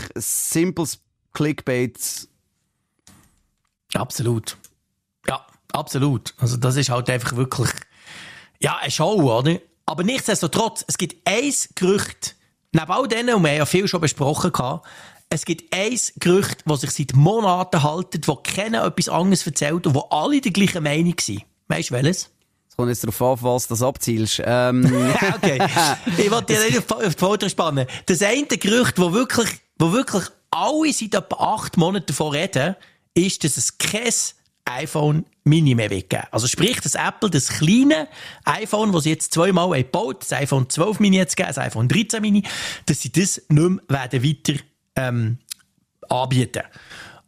simples 0.51 0.99
Clickbaits. 1.33 2.27
Absolut. 3.93 4.57
Ja, 5.27 5.45
absolut. 5.71 6.33
Also 6.37 6.57
das 6.57 6.75
ist 6.75 6.89
halt 6.89 7.09
einfach 7.09 7.35
wirklich, 7.35 7.69
ja, 8.59 8.77
eine 8.77 8.91
Show, 8.91 9.31
oder? 9.31 9.59
Aber 9.85 10.03
nichtsdestotrotz, 10.03 10.83
es 10.87 10.97
gibt 10.97 11.27
ein 11.27 11.53
Gerücht, 11.75 12.35
neben 12.71 12.91
all 12.91 13.07
denen, 13.07 13.35
und 13.35 13.43
wir 13.43 13.51
haben 13.51 13.57
ja 13.57 13.65
viel 13.65 13.87
schon 13.87 14.01
besprochen, 14.01 14.51
gehabt, 14.51 14.87
es 15.29 15.45
gibt 15.45 15.73
ein 15.73 15.97
Gerücht, 16.19 16.63
das 16.65 16.81
sich 16.81 16.91
seit 16.91 17.15
Monaten 17.15 17.81
haltet, 17.81 18.27
wo 18.27 18.35
keiner 18.35 18.85
etwas 18.85 19.09
anderes 19.09 19.45
erzählt 19.45 19.87
und 19.87 19.95
wo 19.95 20.01
alle 20.11 20.41
die 20.41 20.53
gleiche 20.53 20.79
Meinung 20.79 21.15
sind. 21.19 21.43
Weißt 21.67 21.89
du 21.89 21.95
welches? 21.95 22.29
Es 22.69 22.77
kommt 22.77 22.89
jetzt 22.89 23.03
darauf 23.03 23.21
an, 23.21 23.47
was 23.47 23.67
du 23.67 23.73
das 23.73 23.83
abzielst. 23.83 24.41
Ähm. 24.43 24.85
okay. 25.35 25.59
Ich 26.17 26.31
wollte 26.31 26.53
dir 26.53 26.65
nicht 26.65 26.91
auf 26.91 26.99
die 26.99 27.11
Foto 27.17 27.49
spannen. 27.49 27.87
Das 28.05 28.21
eine 28.21 28.45
Gerücht, 28.45 28.99
wo 28.99 29.13
wirklich, 29.13 29.49
wo 29.83 29.91
wirklich 29.91 30.23
alle 30.49 30.93
seit 30.93 31.13
etwa 31.13 31.55
acht 31.55 31.77
Monaten 31.77 32.05
davon 32.05 32.31
reden, 32.31 32.75
ist, 33.13 33.43
dass 33.43 33.57
es 33.57 33.77
kein 33.77 34.13
iPhone 34.65 35.25
Mini 35.43 35.75
mehr 35.75 35.89
wird 35.89 36.09
geben. 36.09 36.23
Also 36.31 36.47
sprich, 36.47 36.79
dass 36.79 36.95
Apple 36.95 37.29
das 37.29 37.49
kleine 37.49 38.07
iPhone, 38.45 38.93
das 38.93 39.03
sie 39.03 39.09
jetzt 39.09 39.33
zweimal 39.33 39.69
gebaut 39.71 40.21
das 40.21 40.31
iPhone 40.31 40.69
12 40.69 41.01
Mini 41.01 41.17
jetzt 41.17 41.35
geben, 41.35 41.49
das 41.49 41.57
iPhone 41.57 41.89
13 41.89 42.21
Mini, 42.21 42.43
dass 42.85 43.01
sie 43.01 43.11
das 43.11 43.41
nicht 43.49 43.49
mehr 43.49 43.81
werden 43.89 44.23
weiter 44.23 44.53
ähm, 44.95 45.37
anbieten. 46.07 46.63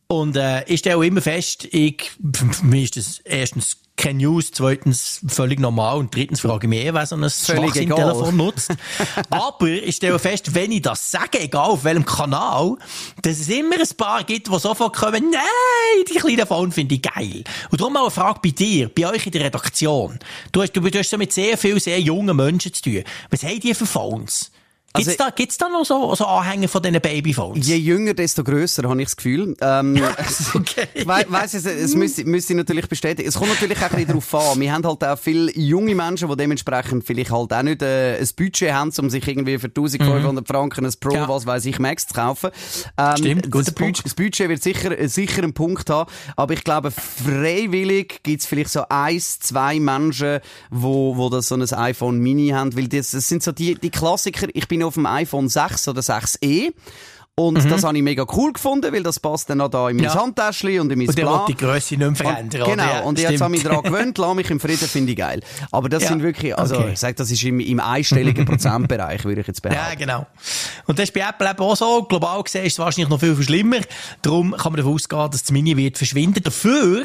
Und 0.08 0.38
äh, 0.38 0.64
ich 0.66 0.80
stelle 0.80 1.06
immer 1.06 1.22
fest, 1.22 1.68
ich, 1.72 2.10
für 2.34 2.66
mich 2.66 2.96
ist 2.96 2.98
das 2.98 3.20
erstens 3.20 3.78
keine 3.98 4.20
News, 4.20 4.52
zweitens 4.52 5.22
völlig 5.28 5.60
normal 5.60 5.98
und 5.98 6.14
drittens 6.14 6.42
frage 6.42 6.68
ich 6.68 6.70
mich, 6.70 6.94
wer 6.94 7.06
so 7.06 7.16
ein 7.16 7.30
Schwachsinn-Telefon 7.30 8.36
nutzt. 8.36 8.74
Aber 9.30 9.68
ich 9.68 9.96
stelle 9.96 10.20
fest, 10.20 10.54
wenn 10.54 10.72
ich 10.72 10.82
das 10.82 11.12
sage, 11.12 11.40
egal 11.40 11.70
auf 11.70 11.84
welchem 11.84 12.06
Kanal, 12.06 12.76
dass 13.22 13.40
es 13.40 13.50
immer 13.50 13.76
ein 13.76 13.98
paar 13.98 14.24
gibt, 14.24 14.48
die 14.48 14.60
sofort 14.60 14.96
kommen, 14.96 15.32
nein, 15.32 16.06
die 16.10 16.16
kleinen 16.16 16.46
Phone 16.46 16.72
finde 16.72 16.96
ich 16.96 17.02
geil. 17.02 17.44
Und 17.72 17.80
darum 17.80 17.94
mal 17.94 18.02
eine 18.02 18.12
Frage 18.12 18.40
bei 18.44 18.50
dir, 18.50 18.90
bei 18.90 19.10
euch 19.10 19.26
in 19.26 19.32
der 19.32 19.46
Redaktion. 19.46 20.20
Du 20.52 20.62
hast, 20.62 20.74
du, 20.74 20.82
du 20.82 21.00
hast 21.00 21.10
so 21.10 21.18
mit 21.18 21.32
sehr 21.32 21.58
vielen, 21.58 21.80
sehr 21.80 22.00
jungen 22.00 22.36
Menschen 22.36 22.74
zu 22.74 22.82
tun. 22.82 23.04
Was 23.30 23.44
haben 23.44 23.60
die 23.60 23.74
für 23.74 23.86
Phones? 23.86 24.52
Gibt's 24.96 25.10
Also- 25.20 25.24
da, 25.24 25.30
gibt's 25.36 25.58
da 25.58 25.70
noch 25.70 25.86
so, 25.86 26.14
so 26.16 26.26
Anhänger 26.26 26.68
von 26.68 26.82
diesen 26.82 27.00
Babyphones? 27.02 27.68
Je 27.68 27.76
jünger, 27.76 28.14
desto 28.14 28.44
grösser, 28.44 28.84
habe 28.90 29.02
ich 29.02 29.08
das 29.08 29.16
Gefühl. 29.18 29.56
Ähm, 29.62 29.96
Okay. 30.54 30.88
Ich 30.94 31.08
wei- 31.08 31.26
weiss, 31.30 31.54
es, 31.54 31.66
es 31.66 31.96
müsste, 31.96 32.26
müsste 32.26 32.54
ich 32.54 32.58
natürlich 32.58 32.88
bestätigen. 32.88 33.28
Es 33.28 33.36
kommt 33.36 33.50
natürlich 33.50 33.78
auch 33.80 33.84
ein 33.84 33.90
bisschen 34.06 34.08
darauf 34.08 34.36
an. 34.54 34.60
Wir 34.60 34.74
haben 34.74 34.86
halt 34.86 35.04
auch 35.04 35.20
viele 35.20 35.52
junge 35.58 35.96
Menschen, 35.96 36.30
die 36.30 36.36
dementsprechend 36.38 37.06
vielleicht 37.06 37.32
halt 37.32 37.52
auch 37.54 37.62
nicht 37.64 37.82
äh, 37.82 38.18
ein 38.18 38.28
Budget 38.38 38.72
haben, 38.72 38.92
um 39.00 39.10
sich 39.10 39.28
irgendwie 39.28 39.58
für 39.60 39.68
1500 39.68 40.48
Franken 40.48 40.86
ein 40.86 40.94
Pro, 41.00 41.14
Ja. 41.14 41.28
was 41.28 41.46
weiß 41.46 41.66
ich, 41.66 41.80
Max 41.80 42.08
zu 42.08 42.14
kaufen. 42.14 42.52
Ähm, 42.98 43.18
Stimmt, 43.18 43.52
guter 43.52 43.66
das, 43.66 43.74
Punkt. 43.74 44.04
Budget, 44.04 44.06
das 44.06 44.14
Budget 44.16 44.50
wird 44.50 44.64
sicher, 44.64 45.08
sicher 45.10 45.44
einen 45.44 45.54
Punkt 45.54 45.90
haben. 45.90 46.10
Aber 46.36 46.54
ich 46.54 46.64
glaube, 46.64 46.92
freiwillig 46.92 48.22
gibt 48.24 48.42
es 48.42 48.48
vielleicht 48.48 48.70
so 48.72 48.84
eins, 48.90 49.40
zwei 49.40 49.80
Menschen, 49.80 50.40
wo, 50.70 51.18
wo 51.18 51.30
das 51.30 51.48
so 51.48 51.56
ein 51.56 51.62
iPhone 51.74 52.20
Mini 52.20 52.50
haben. 52.50 52.76
Weil 52.76 52.88
das, 52.88 53.12
das 53.12 53.28
sind 53.28 53.44
so 53.44 53.52
die, 53.52 53.76
die 53.76 53.90
Klassiker. 53.90 54.48
Ich 54.54 54.68
bin 54.68 54.84
auf 54.86 54.94
dem 54.96 55.06
iPhone 55.06 55.50
6 55.50 55.88
oder 55.90 56.02
6e. 56.02 56.74
Und 57.38 57.70
das 57.70 57.84
habe 57.84 57.98
ich 57.98 58.02
mega 58.02 58.26
cool 58.34 58.54
gefunden, 58.54 58.94
weil 58.94 59.04
das 59.04 59.20
passt 59.20 59.50
dann 59.50 59.60
auch 59.60 59.68
da 59.68 59.90
in 59.90 59.98
mein 59.98 60.06
Mhm. 60.06 60.12
Ja. 60.14 60.22
Handtäschchen 60.22 60.80
und 60.80 60.90
in 60.94 60.98
mein 61.00 61.10
Und 61.10 61.18
der 61.18 61.46
die 61.50 61.56
Grösse 61.58 61.96
nicht 61.98 62.00
mehr 62.00 62.16
verändern. 62.16 62.62
Und, 62.62 62.70
genau? 62.70 62.84
Ja, 62.86 63.00
und 63.02 63.20
jetzt 63.20 63.42
habe 63.42 63.54
ich 63.58 63.64
daran 63.64 63.84
gewöhnt, 63.84 64.18
lass 64.18 64.36
mich 64.36 64.50
im 64.50 64.60
Frieden, 64.62 64.88
finde 64.88 65.12
ich 65.12 65.18
geil. 65.18 65.42
Aber 65.70 65.90
das 65.90 66.04
Ja, 66.04 66.10
sind 66.10 66.24
wirklich, 66.24 66.58
also 66.58 66.78
okay. 66.78 66.92
ich 66.94 67.00
sage, 67.00 67.16
das 67.16 67.30
ist 67.32 67.44
im, 67.44 67.60
im 67.60 67.82
einstelligen 67.82 68.46
Prozentbereich, 68.46 69.26
würde 69.26 69.42
ich 69.42 69.48
jetzt 69.48 69.62
behaupten. 69.62 69.84
Ja, 69.86 69.96
genau. 69.96 70.26
Und 70.86 70.98
das 70.98 71.10
ist 71.10 71.14
bei 71.14 71.28
Apple 71.30 71.50
eben 71.52 71.60
auch 71.60 71.76
so. 71.76 72.04
Global 72.04 72.42
gesehen 72.42 72.64
ist 72.64 72.72
es 72.74 72.80
wahrscheinlich 72.80 73.10
noch 73.10 73.20
viel, 73.20 73.36
viel 73.36 73.44
schlimmer. 73.44 73.82
Darum 74.22 74.52
kann 74.54 74.72
man 74.72 74.78
davon 74.78 74.94
ausgehen, 74.94 75.30
dass 75.30 75.42
das 75.42 75.52
Mini 75.52 75.76
wird 75.76 75.98
verschwinden. 75.98 76.42
Dafür 76.42 77.04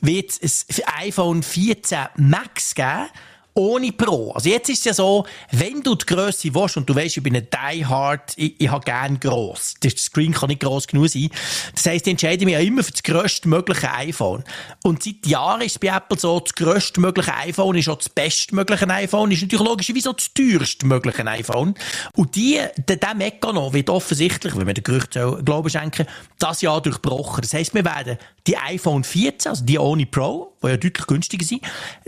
wird 0.00 0.30
es 0.40 0.64
ein 0.86 1.08
iPhone 1.08 1.42
14 1.42 1.98
Max 2.18 2.76
geben. 2.76 3.08
Ohne 3.54 3.92
Pro. 3.92 4.32
Also 4.32 4.48
jetzt 4.48 4.70
ist 4.70 4.78
es 4.78 4.84
ja 4.84 4.94
so, 4.94 5.26
wenn 5.50 5.82
du 5.82 5.94
die 5.94 6.06
Grösse 6.06 6.54
willst 6.54 6.76
und 6.78 6.88
du 6.88 6.94
weißt, 6.94 7.18
ich 7.18 7.22
bin 7.22 7.36
ein 7.36 7.46
Die 7.50 7.84
Hard, 7.84 8.32
ich, 8.36 8.58
ich 8.58 8.70
habe 8.70 8.84
gern 8.84 9.20
gross. 9.20 9.74
Der 9.82 9.90
Screen 9.90 10.32
kann 10.32 10.48
nicht 10.48 10.62
gross 10.62 10.86
genug 10.86 11.08
sein. 11.08 11.28
Das 11.74 11.84
heisst, 11.84 12.06
ich 12.06 12.12
entscheide 12.12 12.46
mich 12.46 12.54
ja 12.54 12.60
immer 12.60 12.82
für 12.82 12.92
das 12.92 13.02
grösstmögliche 13.02 13.92
iPhone. 13.92 14.44
Und 14.82 15.02
seit 15.02 15.26
Jahren 15.26 15.60
ist 15.60 15.72
es 15.72 15.78
bei 15.78 15.88
Apple 15.88 16.18
so, 16.18 16.40
das 16.40 16.54
grösstmögliche 16.54 17.34
iPhone 17.34 17.76
ist 17.76 17.88
auch 17.88 17.98
das 17.98 18.08
bestmögliche 18.08 18.88
iPhone, 18.88 19.30
ist 19.30 19.42
natürlich 19.42 19.66
logischerweise 19.66 20.10
auch 20.10 20.14
das 20.14 20.32
teuerstmögliche 20.32 21.26
iPhone. 21.26 21.74
Und 22.14 22.34
die, 22.34 22.58
der, 22.88 22.96
der 22.96 23.14
Mechanismus 23.14 23.72
wird 23.74 23.90
offensichtlich, 23.90 24.56
wenn 24.56 24.66
wir 24.66 24.74
den 24.74 24.84
Gerücht 24.84 25.12
Glauben 25.44 25.68
schenken, 25.68 26.06
das 26.38 26.62
Jahr 26.62 26.80
durchbrochen. 26.80 27.42
Das 27.42 27.52
heisst, 27.52 27.74
wir 27.74 27.84
werden 27.84 28.16
die 28.46 28.56
iPhone 28.56 29.04
14, 29.04 29.50
also 29.50 29.64
die 29.64 29.78
ohne 29.78 30.06
Pro, 30.06 30.51
die 30.62 30.68
ja 30.68 30.76
deutlich 30.76 31.06
günstiger 31.06 31.44
sind, 31.44 31.62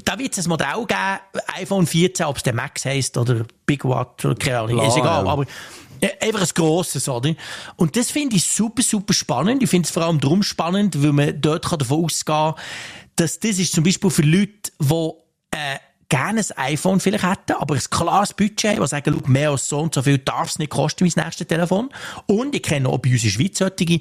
da 0.04 0.18
wird 0.18 0.36
es 0.36 0.46
ein 0.46 0.48
Modell 0.48 0.86
geben, 0.86 1.42
iPhone 1.60 1.86
14, 1.86 2.26
ob 2.26 2.36
es 2.36 2.42
der 2.42 2.54
Max 2.54 2.84
heisst 2.84 3.16
oder 3.16 3.44
Big 3.66 3.84
Watt 3.84 4.24
oder 4.24 4.34
keine 4.34 4.60
Ahnung, 4.60 4.86
ist 4.86 4.94
Klar, 4.94 4.98
egal. 4.98 5.24
ja. 5.24 5.30
Aber 5.32 5.46
einfach 6.20 6.42
ein 6.42 6.48
grosses, 6.54 7.08
oder? 7.08 7.34
Und 7.76 7.96
das 7.96 8.10
finde 8.10 8.36
ich 8.36 8.44
super, 8.44 8.82
super 8.82 9.14
spannend. 9.14 9.62
Ich 9.62 9.70
finde 9.70 9.86
es 9.86 9.92
vor 9.92 10.04
allem 10.04 10.20
darum 10.20 10.42
spannend, 10.42 11.02
weil 11.02 11.12
man 11.12 11.40
dort 11.40 11.66
kann 11.66 11.78
davon 11.78 12.04
ausgehen 12.04 12.36
kann, 12.36 12.54
dass 13.16 13.38
das 13.38 13.58
ist 13.58 13.72
zum 13.72 13.84
Beispiel 13.84 14.10
für 14.10 14.22
Leute, 14.22 14.72
die 14.80 15.10
äh, 15.52 15.78
gerne 16.08 16.40
ein 16.56 16.72
iPhone 16.72 17.00
vielleicht 17.00 17.24
hätten, 17.24 17.52
aber 17.52 17.74
ein 17.74 17.80
klares 17.90 18.34
Budget 18.34 18.78
die 18.78 18.86
sagen, 18.86 19.20
schau, 19.20 19.28
mehr 19.30 19.50
als 19.50 19.68
so 19.68 19.80
und 19.80 19.94
so 19.94 20.02
viel 20.02 20.18
darf 20.18 20.48
es 20.48 20.58
nicht 20.58 20.70
kosten, 20.70 21.04
mein 21.04 21.24
nächstes 21.24 21.46
Telefon. 21.46 21.90
Und 22.26 22.54
ich 22.54 22.62
kenne 22.62 22.88
auch 22.88 22.98
bei 22.98 23.10
uns 23.10 23.22
in 23.22 23.30
der 23.30 23.34
Schweiz 23.34 23.58
solche, 23.58 24.00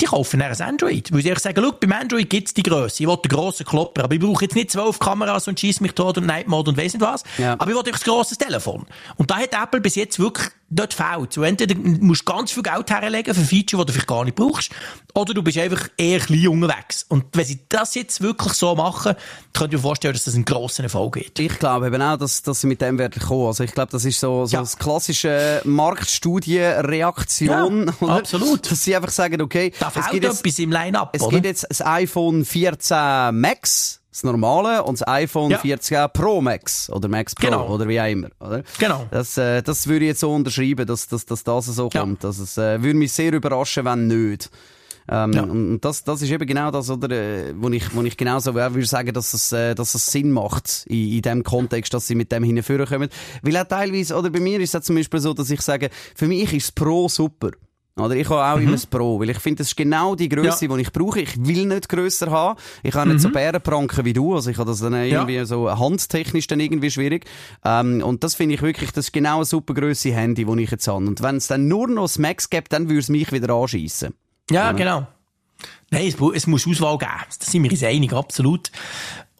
die 0.00 0.06
kaufen 0.06 0.40
dann 0.40 0.52
ein 0.52 0.60
Android. 0.60 1.12
Weil 1.12 1.22
sie 1.22 1.30
einfach 1.30 1.42
sagen, 1.42 1.60
schau, 1.62 1.72
beim 1.72 1.92
Android 1.92 2.30
gibt's 2.30 2.54
die 2.54 2.62
Grösse. 2.62 3.02
Ich 3.02 3.08
will 3.08 3.16
den 3.16 3.28
grossen 3.30 3.66
Klopper. 3.66 4.04
Aber 4.04 4.14
ich 4.14 4.20
brauche 4.20 4.44
jetzt 4.44 4.54
nicht 4.54 4.70
zwölf 4.70 4.98
Kameras 4.98 5.48
und 5.48 5.58
schieß 5.58 5.80
mich 5.80 5.92
tot 5.92 6.18
und 6.18 6.26
Night 6.26 6.46
Mode 6.46 6.70
und 6.70 6.76
weiss 6.76 6.92
nicht 6.94 7.02
was. 7.02 7.24
Ja. 7.36 7.54
Aber 7.54 7.68
ich 7.70 7.76
will 7.76 7.84
einfach 7.84 8.00
ein 8.00 8.04
grosses 8.04 8.38
Telefon. 8.38 8.86
Und 9.16 9.30
da 9.30 9.36
hat 9.38 9.52
Apple 9.52 9.80
bis 9.80 9.96
jetzt 9.96 10.18
wirklich 10.20 10.48
dort 10.70 10.92
fehlt. 10.94 11.32
So, 11.32 11.42
entweder 11.42 11.74
musst 11.76 12.28
du 12.28 12.32
ganz 12.32 12.52
viel 12.52 12.62
Geld 12.62 12.90
herlegen 12.90 13.34
für 13.34 13.40
Feature, 13.40 13.84
die 13.84 13.86
du 13.86 13.92
vielleicht 13.94 14.06
gar 14.06 14.22
nicht 14.24 14.36
brauchst, 14.36 14.70
oder 15.14 15.32
du 15.32 15.42
bist 15.42 15.56
einfach 15.56 15.88
eher 15.96 16.20
klein 16.20 16.48
unterwegs. 16.48 17.06
Und 17.08 17.24
wenn 17.32 17.46
sie 17.46 17.60
das 17.70 17.94
jetzt 17.94 18.20
wirklich 18.20 18.52
so 18.52 18.74
machen, 18.74 19.14
könnte 19.54 19.76
ich 19.76 19.82
mir 19.82 19.88
vorstellen, 19.88 20.12
dass 20.12 20.24
das 20.24 20.34
einen 20.34 20.44
grossen 20.44 20.82
Erfolg 20.84 21.14
gibt. 21.14 21.38
Ich 21.38 21.58
glaube 21.58 21.86
eben 21.86 22.02
auch, 22.02 22.18
dass, 22.18 22.42
dass 22.42 22.60
sie 22.60 22.66
mit 22.66 22.82
dem 22.82 22.98
werden 22.98 23.18
kommen. 23.20 23.46
Also 23.46 23.64
ich 23.64 23.72
glaube, 23.72 23.90
das 23.92 24.04
ist 24.04 24.20
so, 24.20 24.44
so 24.44 24.56
Ja. 24.58 24.62
klassische 24.78 25.62
Marktstudie-Reaktion. 25.64 27.90
Ja, 28.00 28.08
absolut. 28.08 28.70
Dass 28.70 28.84
sie 28.84 28.94
einfach 28.94 29.10
sagen, 29.10 29.40
okay, 29.40 29.72
Da 29.80 29.87
es 29.96 30.04
fehlt 30.06 30.12
gibt 30.12 30.24
jetzt, 30.24 30.40
etwas 30.40 30.58
im 30.58 30.72
Line-Up, 30.72 31.10
es 31.14 31.22
oder? 31.22 31.30
gibt 31.32 31.46
jetzt 31.46 31.66
das 31.68 31.84
iPhone 31.84 32.44
14 32.44 33.38
Max, 33.40 34.00
das 34.10 34.24
normale, 34.24 34.82
und 34.82 35.00
das 35.00 35.06
iPhone 35.08 35.50
Ja. 35.50 35.58
14 35.58 36.06
Pro 36.12 36.40
Max 36.40 36.90
oder 36.90 37.08
Max 37.08 37.34
Pro 37.34 37.46
Genau. 37.46 37.68
oder 37.68 37.86
wie 37.88 38.00
auch 38.00 38.06
immer. 38.10 38.28
Oder? 38.40 38.62
Genau. 38.78 39.06
Das, 39.10 39.36
äh, 39.38 39.62
das 39.62 39.86
würde 39.86 40.04
ich 40.06 40.08
jetzt 40.10 40.20
so 40.20 40.32
unterschreiben, 40.34 40.86
dass, 40.86 41.06
dass, 41.08 41.24
dass 41.26 41.44
das 41.44 41.66
so 41.66 41.88
Ja. 41.92 42.00
kommt. 42.00 42.24
Dass 42.24 42.38
es 42.38 42.56
äh, 42.58 42.82
würde 42.82 42.98
mich 42.98 43.12
sehr 43.12 43.32
überraschen, 43.32 43.84
wenn 43.84 44.06
nicht. 44.06 44.50
Ähm, 45.10 45.32
Ja. 45.32 45.42
Und 45.44 45.80
das, 45.80 46.04
das 46.04 46.20
ist 46.20 46.30
eben 46.30 46.46
genau 46.46 46.70
das, 46.70 46.90
oder, 46.90 47.08
äh, 47.10 47.54
wo 47.56 47.70
ich, 47.70 47.94
wo 47.94 48.02
ich 48.02 48.14
genauso 48.16 48.54
würde 48.54 48.84
sagen, 48.84 49.12
dass 49.14 49.32
es, 49.32 49.52
äh, 49.52 49.74
dass 49.74 49.94
es 49.94 50.04
Sinn 50.04 50.30
macht, 50.32 50.84
in, 50.86 51.12
in 51.12 51.22
dem 51.22 51.42
Kontext, 51.44 51.94
dass 51.94 52.06
sie 52.06 52.14
mit 52.14 52.30
dem 52.30 52.42
hinführen 52.44 52.86
kommen. 52.86 53.08
Weil 53.42 53.56
auch 53.56 53.64
teilweise, 53.64 54.16
oder 54.16 54.28
bei 54.28 54.40
mir 54.40 54.60
ist 54.60 54.74
es 54.74 54.84
zum 54.84 54.96
Beispiel 54.96 55.20
so, 55.20 55.32
dass 55.32 55.48
ich 55.48 55.62
sage, 55.62 55.88
für 56.14 56.26
mich 56.26 56.52
ist 56.52 56.66
das 56.68 56.72
Pro 56.72 57.08
super. 57.08 57.52
Oder 58.00 58.16
ich 58.16 58.28
habe 58.28 58.44
auch 58.44 58.60
immer 58.62 58.72
das 58.72 58.86
Pro, 58.86 59.20
weil 59.20 59.30
ich 59.30 59.38
finde, 59.38 59.58
das 59.58 59.68
ist 59.68 59.76
genau 59.76 60.14
die 60.14 60.28
Größe, 60.28 60.64
Mhm. 60.66 60.70
Ja. 60.70 60.76
die 60.76 60.82
ich 60.82 60.92
brauche. 60.92 61.20
Ich 61.20 61.36
will 61.46 61.66
nicht 61.66 61.88
grösser 61.88 62.30
haben. 62.30 62.58
Ich 62.82 62.94
habe 62.94 63.10
nicht 63.10 63.20
so 63.20 63.30
Bärenpranken 63.30 64.04
wie 64.04 64.12
du, 64.12 64.34
also 64.34 64.50
ich 64.50 64.58
habe 64.58 64.70
das 64.70 64.80
dann 64.80 64.94
irgendwie 64.94 65.44
so 65.44 65.70
handtechnisch 65.70 66.46
dann 66.46 66.60
irgendwie 66.60 66.90
schwierig. 66.90 67.24
Ähm, 67.64 68.02
und 68.02 68.24
das 68.24 68.34
finde 68.34 68.54
ich 68.54 68.62
wirklich, 68.62 68.92
das 68.92 69.06
ist 69.06 69.12
genau 69.12 69.36
eine 69.36 69.44
super 69.44 69.74
Größe 69.74 70.12
Handy, 70.12 70.44
die 70.44 70.62
ich 70.62 70.70
jetzt 70.70 70.86
habe. 70.88 71.04
Und 71.06 71.22
wenn 71.22 71.36
es 71.36 71.46
dann 71.48 71.68
nur 71.68 71.88
noch 71.88 72.02
das 72.02 72.18
Max 72.18 72.50
gibt, 72.50 72.72
dann 72.72 72.88
würde 72.88 73.00
es 73.00 73.08
mich 73.08 73.32
wieder 73.32 73.52
anschießen. 73.54 74.14
Ja, 74.50 74.72
genau. 74.72 75.06
Nein, 75.90 76.06
es, 76.06 76.16
es 76.34 76.46
muss 76.46 76.66
Auswahl 76.66 76.98
geben. 76.98 77.10
Da 77.40 77.44
sind 77.44 77.62
wir 77.64 77.70
uns 77.70 77.82
einig, 77.82 78.12
absolut. 78.12 78.70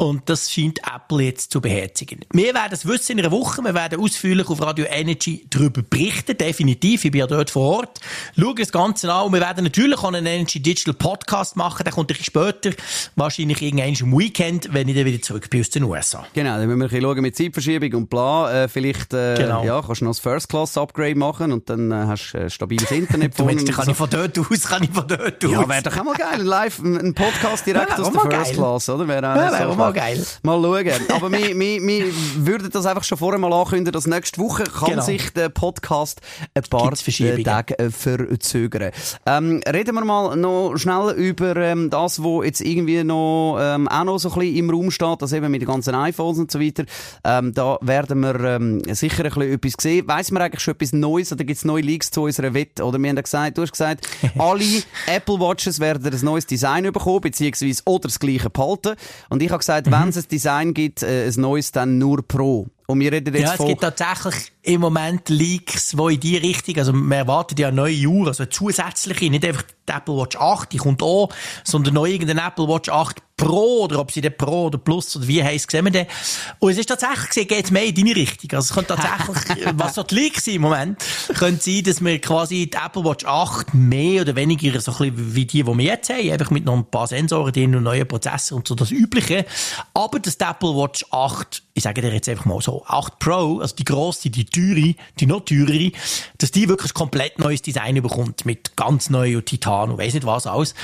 Und 0.01 0.29
das 0.31 0.53
scheint 0.53 0.79
Apple 0.87 1.25
jetzt 1.25 1.51
zu 1.51 1.61
beherzigen. 1.61 2.21
Wir 2.33 2.55
werden 2.55 2.71
es 2.73 2.87
wissen 2.87 3.19
in 3.19 3.25
einer 3.25 3.33
Woche. 3.33 3.63
Wir 3.63 3.75
werden 3.75 3.99
ausführlich 4.01 4.49
auf 4.49 4.63
Radio 4.63 4.85
Energy 4.89 5.45
darüber 5.51 5.83
berichten. 5.83 6.39
Definitiv. 6.39 7.05
Ich 7.05 7.11
bin 7.11 7.19
ja 7.19 7.27
dort 7.27 7.51
vor 7.51 7.79
Ort. 7.79 7.99
Schauen 8.39 8.55
das 8.55 8.71
Ganze 8.71 9.13
an. 9.13 9.27
Und 9.27 9.33
wir 9.33 9.41
werden 9.41 9.65
natürlich 9.65 9.99
auch 9.99 10.05
einen 10.13 10.25
Energy 10.25 10.61
Digital 10.61 10.95
Podcast 10.95 11.57
machen. 11.57 11.83
Der 11.83 11.93
kommt 11.93 12.13
ein 12.13 12.17
bisschen 12.17 12.27
später. 12.27 12.71
Wahrscheinlich 13.17 13.61
irgendwann 13.61 13.89
im 14.13 14.17
Weekend, 14.17 14.73
wenn 14.73 14.87
ich 14.87 14.95
dann 14.95 15.05
wieder 15.05 15.21
zurück 15.21 15.51
bin 15.51 15.63
aus 15.63 15.71
den 15.71 15.83
USA. 15.83 16.25
Genau, 16.33 16.57
dann 16.59 16.67
müssen 16.69 16.79
wir 16.79 16.85
ein 16.85 16.89
bisschen 16.91 17.03
schauen 17.03 17.21
mit 17.21 17.37
Zeitverschiebung 17.37 17.95
und 17.95 18.09
bla. 18.09 18.53
Äh, 18.65 18.69
vielleicht 18.69 19.13
äh, 19.15 19.35
Genau. 19.35 19.65
ja, 19.65 19.83
kannst 19.85 20.01
du 20.01 20.05
noch 20.05 20.13
das 20.13 20.21
First-Class-Upgrade 20.21 21.17
machen 21.17 21.51
und 21.51 21.69
dann 21.69 21.91
äh, 21.91 21.95
hast 22.07 22.33
du 22.35 22.39
äh, 22.39 22.49
stabiles 22.51 22.89
Internet 22.93 23.33
Du 23.37 23.45
meinst, 23.45 23.67
kann 23.73 23.87
so. 23.87 23.91
ich 23.91 23.97
von 23.97 24.09
dort 24.09 24.39
aus, 24.39 24.63
kann 24.63 24.85
ich 24.85 24.91
von 24.91 25.09
dort 25.09 25.45
aus. 25.45 25.51
Ja, 25.51 25.69
wäre 25.69 25.83
doch 25.83 25.97
auch 25.97 26.05
mal 26.05 26.15
geil. 26.15 26.41
Live, 26.43 26.79
ein 26.79 27.15
Podcast 27.15 27.67
direkt 27.67 27.91
Ja, 27.91 27.99
aus 27.99 28.13
der 28.13 28.21
First 28.21 28.31
geil. 28.31 28.55
Class, 28.55 28.89
oder? 28.91 29.09
Wäre 29.09 29.33
auch 29.33 29.37
Ja, 29.37 29.88
geil. 29.93 30.25
Mal 30.43 30.61
schauen. 30.63 31.11
Aber 31.11 31.33
wir, 31.33 31.59
wir, 31.59 31.83
wir 31.83 32.05
würden 32.37 32.71
das 32.71 32.87
einfach 32.87 33.05
schon 33.05 33.19
vorher 33.19 33.39
mal 33.39 33.53
ankündigen, 33.53 33.93
dass 33.93 34.07
nächste 34.07 34.41
Woche 34.41 34.65
kann 34.65 34.91
Genau. 34.91 35.03
sich 35.03 35.33
der 35.33 35.49
Podcast 35.49 36.21
ein 36.55 36.63
paar 36.65 36.93
äh, 36.93 37.43
Tage 37.43 37.79
äh, 37.79 37.91
verzögern. 37.91 38.91
Ähm, 39.27 39.61
reden 39.67 39.95
wir 39.95 40.05
mal 40.05 40.37
noch 40.37 40.77
schnell 40.77 41.11
über 41.17 41.57
ähm, 41.57 41.91
das, 41.91 42.23
wo 42.23 42.43
jetzt 42.43 42.61
irgendwie 42.61 43.05
noch 43.05 43.59
ähm, 43.61 43.89
auch 43.89 44.05
noch 44.05 44.19
so 44.19 44.31
ein 44.33 44.39
bisschen 44.39 44.57
im 44.57 44.71
Raum 44.71 44.91
steht, 44.91 45.23
das 45.23 45.33
eben 45.33 45.51
mit 45.51 45.63
den 45.63 45.69
ganzen 45.69 45.95
iPhones 45.95 46.39
und 46.39 46.51
so 46.51 46.61
weiter. 46.61 46.85
Ähm, 47.25 47.55
da 47.55 47.79
werden 47.81 48.21
wir 48.21 48.41
ähm, 48.41 48.83
sicher 48.95 49.25
ein 49.25 49.31
bisschen 49.31 49.53
etwas 49.53 49.73
sehen. 49.81 50.09
Weiss 50.09 50.31
man 50.31 50.43
eigentlich 50.43 50.61
schon 50.63 50.75
etwas 50.75 50.93
Neues 50.93 51.33
oder 51.33 51.45
gibt 51.45 51.59
es 51.59 51.65
neue 51.65 51.83
Leaks 51.83 52.11
zu 52.11 52.23
unserer 52.23 52.55
Wette? 52.55 52.85
Oder 52.85 52.99
wir 52.99 53.09
haben 53.09 53.17
ja 53.17 53.23
gesagt, 53.23 53.59
du 53.59 53.63
hast 53.63 53.73
gesagt, 53.73 54.09
alle 54.39 54.65
Apple 55.07 55.39
Watches 55.39 55.81
werden 55.81 56.13
ein 56.13 56.25
neues 56.25 56.47
Design 56.47 56.85
bekommen, 56.85 57.21
beziehungsweise 57.21 57.83
oder 57.85 58.09
das 58.09 58.19
gleiche 58.19 58.51
behalten. 58.51 58.95
Und 59.29 59.43
ich 59.43 59.51
habe 59.51 59.59
gesagt, 59.59 59.78
wenn 59.87 60.09
es 60.09 60.17
ein 60.17 60.29
Design 60.31 60.75
gibt, 60.75 61.03
äh, 61.03 61.27
ein 61.27 61.41
neues, 61.41 61.73
dann 61.73 61.99
nur 61.99 62.27
Pro. 62.27 62.67
Und 62.91 63.01
wir 63.01 63.13
reden 63.13 63.35
jetzt 63.35 63.45
Ja, 63.45 63.53
es 63.53 63.67
gibt 63.67 63.83
tatsächlich 63.83 64.51
im 64.63 64.81
Moment 64.81 65.29
Leaks, 65.29 65.91
die 65.91 66.15
in 66.15 66.21
die 66.21 66.37
Richtung, 66.39 66.79
also 66.79 66.95
man 66.95 67.19
erwartet 67.19 67.59
ja 67.59 67.71
neue 67.71 68.07
Uhr, 68.07 68.29
also 68.29 68.47
zusätzliche, 68.47 69.29
nicht 69.29 69.45
einfach 69.45 69.65
die 69.87 69.93
Apple 69.93 70.17
Watch 70.17 70.37
8, 70.39 70.73
die 70.73 70.79
kommt 70.79 71.03
auch, 71.03 71.29
sondern 71.65 71.93
noch 71.95 72.07
irgendeine 72.07 72.47
Apple 72.47 72.67
Watch 72.67 72.89
8 72.89 73.21
Pro, 73.37 73.85
oder 73.85 74.01
ob 74.01 74.11
sie 74.11 74.21
den 74.21 74.37
Pro 74.37 74.65
oder 74.65 74.79
Plus 74.79 75.15
oder 75.17 75.29
wie 75.29 75.45
heisst, 75.45 75.71
sehen 75.71 75.85
wir 75.85 75.93
den. 75.93 76.07
Und 76.59 76.73
es 76.73 76.79
ist 76.79 76.89
tatsächlich, 76.89 77.29
gesehen, 77.29 77.47
geht 77.47 77.71
mehr 77.71 77.85
in 77.85 77.95
deine 77.95 78.17
Richtung. 78.17 78.51
Also 78.57 78.71
es 78.71 78.75
könnte 78.75 78.97
tatsächlich, 78.97 79.69
was 79.75 79.95
so 79.95 80.03
die 80.03 80.15
Leaks 80.15 80.47
sind 80.47 80.57
im 80.57 80.63
Moment, 80.63 80.99
könnte 81.39 81.63
sein, 81.63 81.85
dass 81.85 82.03
wir 82.03 82.21
quasi 82.21 82.69
die 82.69 82.77
Apple 82.77 83.05
Watch 83.05 83.25
8 83.25 83.75
mehr 83.75 84.23
oder 84.23 84.35
weniger 84.35 84.81
so 84.81 84.93
ein 84.93 85.13
bisschen 85.13 85.35
wie 85.35 85.47
die, 85.47 85.63
die 85.63 85.79
wir 85.79 85.85
jetzt 85.85 86.11
haben, 86.11 86.31
einfach 86.31 86.51
mit 86.51 86.65
noch 86.65 86.75
ein 86.75 86.87
paar 86.87 87.07
Sensoren 87.07 87.53
drin 87.53 87.77
und 87.77 87.85
neuen 87.85 88.09
Prozessor 88.09 88.59
und 88.59 88.67
so 88.67 88.75
das 88.75 88.91
Übliche. 88.91 89.47
Aber 89.95 90.19
dass 90.19 90.37
die 90.37 90.45
Apple 90.45 90.75
Watch 90.75 91.05
8, 91.13 91.63
ich 91.79 91.85
sage 91.85 92.03
dir 92.03 92.13
jetzt 92.13 92.29
einfach 92.29 92.45
mal 92.45 92.61
so, 92.61 92.85
8 92.87 93.19
Pro, 93.19 93.61
also 93.61 93.75
die 93.75 93.85
grosse, 93.85 94.31
die 94.31 94.45
teure, 94.45 94.95
die 95.19 95.27
noch 95.27 95.45
teurere, 95.45 95.93
dass 96.39 96.51
die 96.51 96.69
wirklich 96.69 96.91
ein 96.91 96.95
komplett 96.95 97.39
neues 97.39 97.63
Design 97.63 98.03
bekommt 98.03 98.45
mit 98.45 98.77
ganz 98.77 99.11
neu 99.11 99.39
und 99.39 99.47
Titan 99.47 99.91
und 99.91 99.99
weiss 99.99 100.15
nicht 100.15 100.27
was 100.27 100.47
alles. 100.47 100.75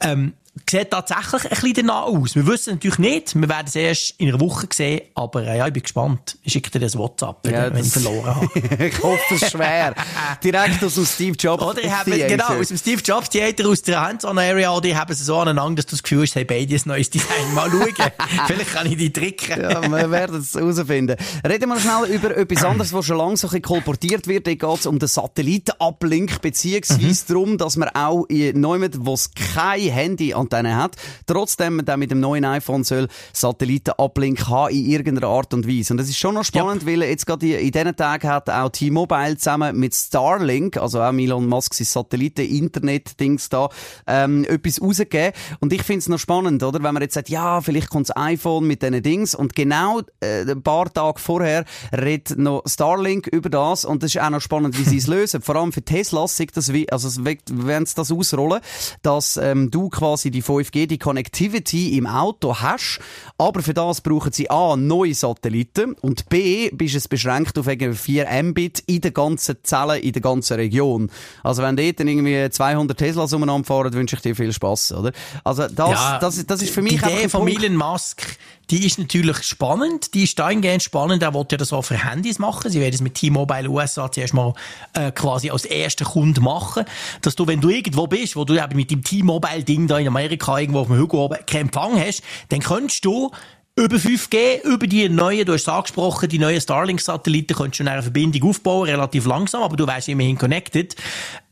Ähm, 0.00 0.34
sieht 0.68 0.90
tatsächlich 0.90 1.44
ein 1.44 1.48
bisschen 1.50 1.74
danach 1.86 2.02
aus. 2.04 2.34
Wir 2.34 2.46
wissen 2.46 2.74
natürlich 2.74 2.98
nicht. 2.98 3.34
Wir 3.34 3.48
werden 3.48 3.66
es 3.66 3.74
erst 3.74 4.14
in 4.18 4.28
einer 4.28 4.38
Woche 4.40 4.66
sehen. 4.72 5.00
Aber 5.14 5.42
äh, 5.46 5.56
ja, 5.58 5.66
ich 5.66 5.72
bin 5.72 5.82
gespannt. 5.82 6.36
Ich 6.42 6.52
schicke 6.52 6.70
dir 6.70 6.80
das 6.80 6.96
WhatsApp, 6.96 7.36
wenn, 7.44 7.54
Ja, 7.54 7.72
wenn 7.72 7.84
ich 7.84 7.92
das- 7.92 8.02
verloren 8.02 8.26
habe. 8.34 8.48
ich 8.86 9.02
hoffe 9.02 9.34
es 9.34 9.50
schwer. 9.50 9.94
Direkt 10.44 10.84
aus 10.84 10.94
dem 10.94 11.06
Steve 11.06 11.36
Jobs. 11.38 11.62
Oder 11.62 11.82
ich 11.82 11.90
habe, 11.90 12.10
Theater. 12.10 12.28
genau, 12.28 12.60
aus 12.60 12.68
dem 12.68 12.76
Steve 12.76 13.00
Jobs 13.02 13.30
Theater, 13.30 13.66
aus 13.68 13.80
der 13.82 14.00
Hands-on-Area, 14.02 14.74
oder 14.76 14.88
ich 14.88 14.94
habe 14.96 15.12
es 15.14 15.24
so 15.24 15.38
aneinander, 15.38 15.76
dass 15.76 15.86
du 15.86 15.90
das 15.96 16.02
Gefühl 16.02 16.22
hast, 16.22 16.34
hey, 16.34 16.44
beide 16.44 16.74
ein 16.74 16.80
neues 16.84 17.08
Design. 17.08 17.54
Mal 17.54 17.70
schauen. 17.70 17.86
Vielleicht 18.46 18.72
kann 18.74 18.86
ich 18.90 18.96
die 18.98 19.12
tricken. 19.12 19.60
Ja, 19.60 19.80
wir 19.90 20.10
werden 20.10 20.40
es 20.40 20.54
herausfinden. 20.54 21.16
Reden 21.48 21.68
wir 21.70 21.80
schnell 21.80 22.14
über 22.14 22.36
etwas 22.36 22.62
anderes, 22.64 22.92
was 22.92 23.06
schon 23.06 23.16
lange 23.16 23.36
so 23.38 23.46
ein 23.46 23.50
bisschen 23.50 23.62
kolportiert 23.62 24.26
wird. 24.26 24.46
Da 24.46 24.54
geht 24.54 24.62
es 24.80 24.86
um 24.86 24.98
den 24.98 25.08
Satellitenablink, 25.08 26.40
beziehungsweise 26.42 27.24
darum, 27.26 27.56
dass 27.58 27.76
man 27.76 27.88
auch 27.90 28.24
in 28.26 28.60
Neumann, 28.60 28.90
wo 28.98 29.14
es 29.14 29.30
keine 29.54 29.92
Handyantenne 30.42 30.76
hat, 30.76 30.96
trotzdem 31.26 31.76
man 31.76 31.98
mit 31.98 32.10
dem 32.10 32.20
neuen 32.20 32.44
iPhone 32.44 32.84
soll 32.84 33.08
Satellitenablink 33.32 34.48
haben 34.48 34.74
in 34.74 34.86
irgendeiner 34.86 35.28
Art 35.28 35.54
und 35.54 35.66
Weise. 35.66 35.92
Und 35.92 35.98
das 35.98 36.08
ist 36.08 36.18
schon 36.18 36.34
noch 36.34 36.44
spannend, 36.44 36.86
weil 36.86 37.02
jetzt 37.02 37.26
gerade 37.26 37.46
in 37.54 37.70
diesen 37.70 37.96
Tagen 37.96 38.28
hat 38.28 38.50
auch 38.50 38.70
T-Mobile 38.70 39.36
zusammen 39.36 39.78
mit 39.78 39.94
Starlink, 39.94 40.76
also 40.76 41.00
auch 41.00 41.12
Elon 41.12 41.48
Musk 41.48 41.74
sein 41.74 41.86
Satelliten-Internet-Dings 41.86 43.48
da, 43.48 43.68
ähm, 44.06 44.44
etwas 44.44 44.80
rausgegeben. 44.80 45.32
Und 45.60 45.72
ich 45.72 45.82
finde 45.82 46.00
es 46.00 46.08
noch 46.08 46.18
spannend, 46.18 46.62
oder? 46.62 46.82
Wenn 46.82 46.94
man 46.94 47.02
jetzt 47.02 47.14
sagt, 47.14 47.28
ja, 47.28 47.60
vielleicht 47.60 47.90
kommt 47.90 48.08
das 48.08 48.16
iPhone 48.16 48.66
mit 48.66 48.82
diesen 48.82 49.02
Dings 49.02 49.34
und 49.34 49.54
genau 49.54 50.00
äh, 50.20 50.42
ein 50.42 50.62
paar 50.62 50.92
Tage 50.92 51.20
vorher 51.20 51.64
redet 51.96 52.38
noch 52.38 52.62
Starlink 52.66 53.26
über 53.26 53.50
das 53.50 53.84
und 53.84 54.02
das 54.02 54.14
ist 54.14 54.20
auch 54.20 54.30
noch 54.30 54.40
spannend, 54.40 54.78
wie 54.78 54.84
sie 54.84 54.98
es 54.98 55.06
lösen. 55.12 55.42
Vor 55.42 55.56
allem 55.56 55.72
für 55.72 55.82
Teslas 55.82 56.36
sieht 56.36 56.56
das 56.56 56.72
wie, 56.72 56.90
also 56.90 57.24
wenn 57.24 57.86
sie 57.86 57.94
das 57.94 58.10
ausrollen, 58.10 58.60
dass 59.02 59.36
ähm, 59.36 59.70
du 59.70 59.88
quasi 59.88 60.31
die 60.32 60.42
5G, 60.42 60.86
die 60.86 60.98
Connectivity 60.98 61.96
im 61.96 62.06
Auto 62.06 62.56
hast, 62.56 63.00
aber 63.38 63.62
für 63.62 63.74
das 63.74 64.00
brauchen 64.00 64.32
sie 64.32 64.50
A, 64.50 64.76
neue 64.76 65.14
Satelliten 65.14 65.94
und 66.00 66.28
B, 66.28 66.70
bist 66.70 66.96
es 66.96 67.08
beschränkt 67.08 67.58
auf 67.58 67.66
irgendwie 67.66 67.96
4 67.96 68.42
Mbit 68.42 68.80
in 68.86 69.00
der 69.00 69.12
ganzen 69.12 69.56
Zelle, 69.62 69.98
in 69.98 70.12
der 70.12 70.22
ganzen 70.22 70.54
Region. 70.54 71.10
Also 71.42 71.62
wenn 71.62 71.76
dort 71.76 72.00
dann 72.00 72.08
irgendwie 72.08 72.48
200 72.50 72.96
Teslas 72.96 73.32
umeinander 73.32 73.66
fahren, 73.66 73.92
wünsche 73.92 74.16
ich 74.16 74.22
dir 74.22 74.34
viel 74.34 74.52
Spaß, 74.52 74.92
oder? 74.92 75.12
Also 75.44 75.68
das, 75.68 75.90
Ja, 75.90 76.18
das, 76.18 76.44
das 76.46 76.62
ist 76.62 76.74
für 76.74 76.82
mich 76.82 77.00
Die 77.00 77.10
Idee 77.10 77.28
von. 77.28 77.48
Elon 77.48 77.76
Musk, 77.76 78.38
die 78.70 78.86
ist 78.86 78.98
natürlich 78.98 79.42
spannend. 79.42 80.14
Die 80.14 80.24
ist 80.24 80.38
dahingehend 80.38 80.82
spannend, 80.82 81.22
er 81.22 81.34
will 81.34 81.44
ja 81.50 81.58
das 81.58 81.72
auch 81.72 81.82
für 81.82 82.08
Handys 82.08 82.38
machen. 82.38 82.70
Sie 82.70 82.80
werden 82.80 82.94
es 82.94 83.00
mit 83.00 83.14
T-Mobile 83.14 83.68
USA 83.68 84.10
zuerst 84.10 84.34
mal 84.34 84.54
äh, 84.94 85.10
quasi 85.12 85.50
als 85.50 85.64
erster 85.64 86.04
Kunde 86.04 86.40
machen. 86.40 86.84
Dass 87.20 87.36
du, 87.36 87.46
wenn 87.46 87.60
du 87.60 87.68
irgendwo 87.68 88.06
bist, 88.06 88.34
wo 88.34 88.44
du 88.44 88.54
eben 88.54 88.76
mit 88.76 88.90
dem 88.90 89.02
T-Mobile-Ding 89.02 89.88
da 89.88 89.98
in 89.98 90.06
Amerika 90.22 90.58
irgendwo 90.58 90.80
auf 90.80 90.86
dem 90.86 90.96
Hügel 90.96 91.18
oben 91.18 91.38
keinen 91.46 91.62
Empfang 91.62 91.98
hast, 91.98 92.22
dann 92.48 92.60
könntest 92.60 93.04
du 93.04 93.30
über 93.74 93.96
5G, 93.96 94.62
über 94.64 94.86
die 94.86 95.08
neuen, 95.08 95.46
du 95.46 95.54
hast 95.54 95.62
es 95.62 95.68
angesprochen, 95.68 96.28
die 96.28 96.38
neuen 96.38 96.60
Starlink-Satelliten, 96.60 97.56
könntest 97.56 97.80
du 97.80 97.90
eine 97.90 98.02
Verbindung 98.02 98.50
aufbauen, 98.50 98.86
relativ 98.86 99.24
langsam, 99.24 99.62
aber 99.62 99.76
du 99.76 99.86
wärst 99.86 100.08
immerhin 100.08 100.36
connected. 100.36 100.94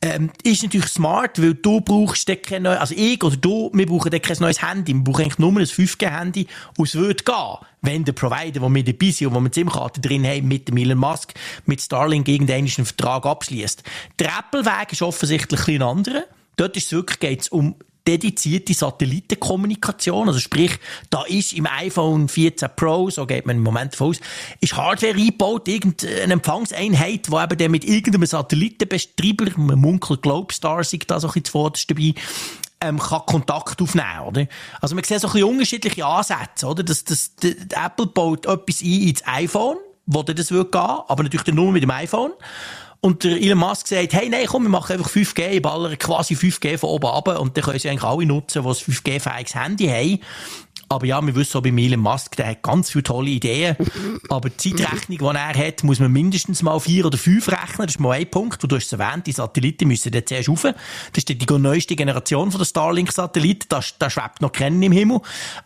Ähm, 0.02 0.30
ist 0.42 0.62
natürlich 0.62 0.88
smart, 0.88 1.40
weil 1.40 1.54
du 1.54 1.80
brauchst 1.80 2.30
kein 2.42 2.64
neues, 2.64 2.78
also 2.78 2.94
ich 2.94 3.24
oder 3.24 3.36
du, 3.36 3.70
wir 3.72 3.86
brauchen 3.86 4.10
kein 4.10 4.36
neues 4.38 4.60
Handy. 4.60 4.92
Wir 4.92 5.02
brauchen 5.02 5.22
eigentlich 5.22 5.38
nur 5.38 5.50
ein 5.50 5.64
5G-Handy, 5.64 6.46
und 6.76 6.88
es 6.88 6.94
würde 6.94 7.24
gehen, 7.24 7.56
wenn 7.80 8.04
der 8.04 8.12
Provider, 8.12 8.60
wo 8.60 8.68
wir 8.68 8.84
dabei 8.84 9.10
sind 9.10 9.28
und 9.28 9.34
wo 9.34 9.40
wir 9.40 9.50
SIM-Karte 9.50 10.02
drin 10.02 10.26
haben, 10.26 10.46
mit 10.46 10.68
dem 10.68 10.76
Elon 10.76 10.98
Musk, 10.98 11.32
mit 11.64 11.80
Starlink 11.80 12.28
irgendeinen 12.28 12.68
Vertrag 12.68 13.24
abschließt. 13.24 13.82
Der 14.18 14.28
Apple-Weg 14.40 14.92
ist 14.92 15.00
offensichtlich 15.00 15.66
ein 15.68 15.80
anderer. 15.80 16.24
Dort 16.56 16.76
ist 16.76 16.86
es 16.86 16.92
wirklich, 16.92 17.18
geht's 17.18 17.48
um 17.48 17.76
dedizierte 18.06 18.74
Satellitenkommunikation. 18.74 20.28
Also 20.28 20.40
sprich, 20.40 20.78
da 21.10 21.22
ist 21.24 21.52
im 21.52 21.66
iPhone 21.66 22.28
14 22.28 22.70
Pro, 22.76 23.10
so 23.10 23.26
geht 23.26 23.46
man 23.46 23.56
im 23.56 23.62
Moment 23.62 23.92
davon 23.92 24.08
aus, 24.08 24.20
ist 24.60 24.76
Hardware 24.76 25.14
eingebaut, 25.14 25.68
irgendeine 25.68 26.32
Empfangseinheit, 26.32 27.30
wo 27.30 27.40
eben 27.40 27.58
der 27.58 27.68
mit 27.68 27.84
irgendeinem 27.84 28.26
Satellitenbetreiber, 28.26 29.46
man 29.56 29.78
munkelt 29.78 30.22
Globestar, 30.22 30.84
sei 30.84 30.98
da 31.06 31.20
so 31.20 31.28
ein 31.28 31.32
bisschen 31.32 31.44
zuvorderst 31.46 31.90
dabei, 31.90 32.14
ähm, 32.80 32.98
kann 32.98 33.26
Kontakt 33.26 33.80
aufnehmen, 33.82 34.20
oder? 34.26 34.46
Also 34.80 34.94
man 34.94 35.04
sieht 35.04 35.20
so 35.20 35.28
ein 35.28 35.32
bisschen 35.34 35.48
unterschiedliche 35.48 36.04
Ansätze, 36.04 36.66
oder? 36.66 36.82
Das, 36.82 37.04
das, 37.04 37.36
die, 37.36 37.54
die 37.54 37.74
Apple 37.74 38.06
baut 38.06 38.46
etwas 38.46 38.80
ein 38.80 39.02
ins 39.02 39.26
iPhone, 39.26 39.76
wo 40.06 40.22
dann 40.22 40.36
das 40.36 40.50
wird 40.50 40.72
gehen, 40.72 40.80
aber 40.80 41.22
natürlich 41.22 41.44
dann 41.44 41.56
nur 41.56 41.72
mit 41.72 41.82
dem 41.82 41.90
iPhone. 41.90 42.32
Und 43.02 43.24
der 43.24 43.40
Elon 43.40 43.58
Musk 43.58 43.86
sagt, 43.86 44.12
hey, 44.12 44.28
nein, 44.28 44.46
komm, 44.46 44.64
wir 44.64 44.68
machen 44.68 44.92
einfach 44.92 45.10
5G, 45.10 45.48
ich 45.48 45.62
ballere 45.62 45.96
quasi 45.96 46.34
5G 46.34 46.76
von 46.76 46.90
oben 46.90 47.06
runter 47.06 47.40
und 47.40 47.56
dann 47.56 47.64
können 47.64 47.78
sie 47.78 47.88
eigentlich 47.88 48.04
alle 48.04 48.26
nutzen, 48.26 48.62
die 48.62 48.68
ein 48.68 48.74
5G-fähiges 48.74 49.54
Handy 49.54 49.86
haben. 49.86 50.18
Aber 50.92 51.06
ja, 51.06 51.24
wir 51.24 51.36
wissen 51.36 51.56
auch 51.56 51.62
bei 51.62 51.68
Elon 51.68 52.00
Musk, 52.00 52.34
der 52.34 52.48
hat 52.48 52.62
ganz 52.62 52.90
viele 52.90 53.04
tolle 53.04 53.30
Ideen. 53.30 53.76
Aber 54.28 54.50
die 54.50 54.74
Zeitrechnung, 54.74 55.18
die 55.18 55.38
er 55.38 55.54
hat, 55.68 55.84
muss 55.84 56.00
man 56.00 56.10
mindestens 56.10 56.62
mal 56.62 56.80
vier 56.80 57.06
oder 57.06 57.16
fünf 57.16 57.46
rechnen. 57.46 57.86
Das 57.86 57.94
ist 57.94 58.00
mal 58.00 58.10
ein 58.10 58.28
Punkt. 58.28 58.60
Du 58.60 58.74
hast 58.74 58.86
es 58.86 58.98
erwähnt, 58.98 59.24
die 59.28 59.32
Satelliten 59.32 59.86
müssen 59.86 60.10
dann 60.10 60.26
zuerst 60.26 60.48
rauf. 60.48 60.62
Das 60.62 60.74
ist 61.14 61.28
die 61.28 61.58
neueste 61.58 61.94
Generation 61.94 62.50
von 62.50 62.58
der 62.58 62.64
Starlink-Satelliten. 62.64 63.66
Da, 63.68 63.80
da 64.00 64.10
schwebt 64.10 64.42
noch 64.42 64.50
kennen 64.50 64.82
im 64.82 64.90
Himmel. 64.90 65.20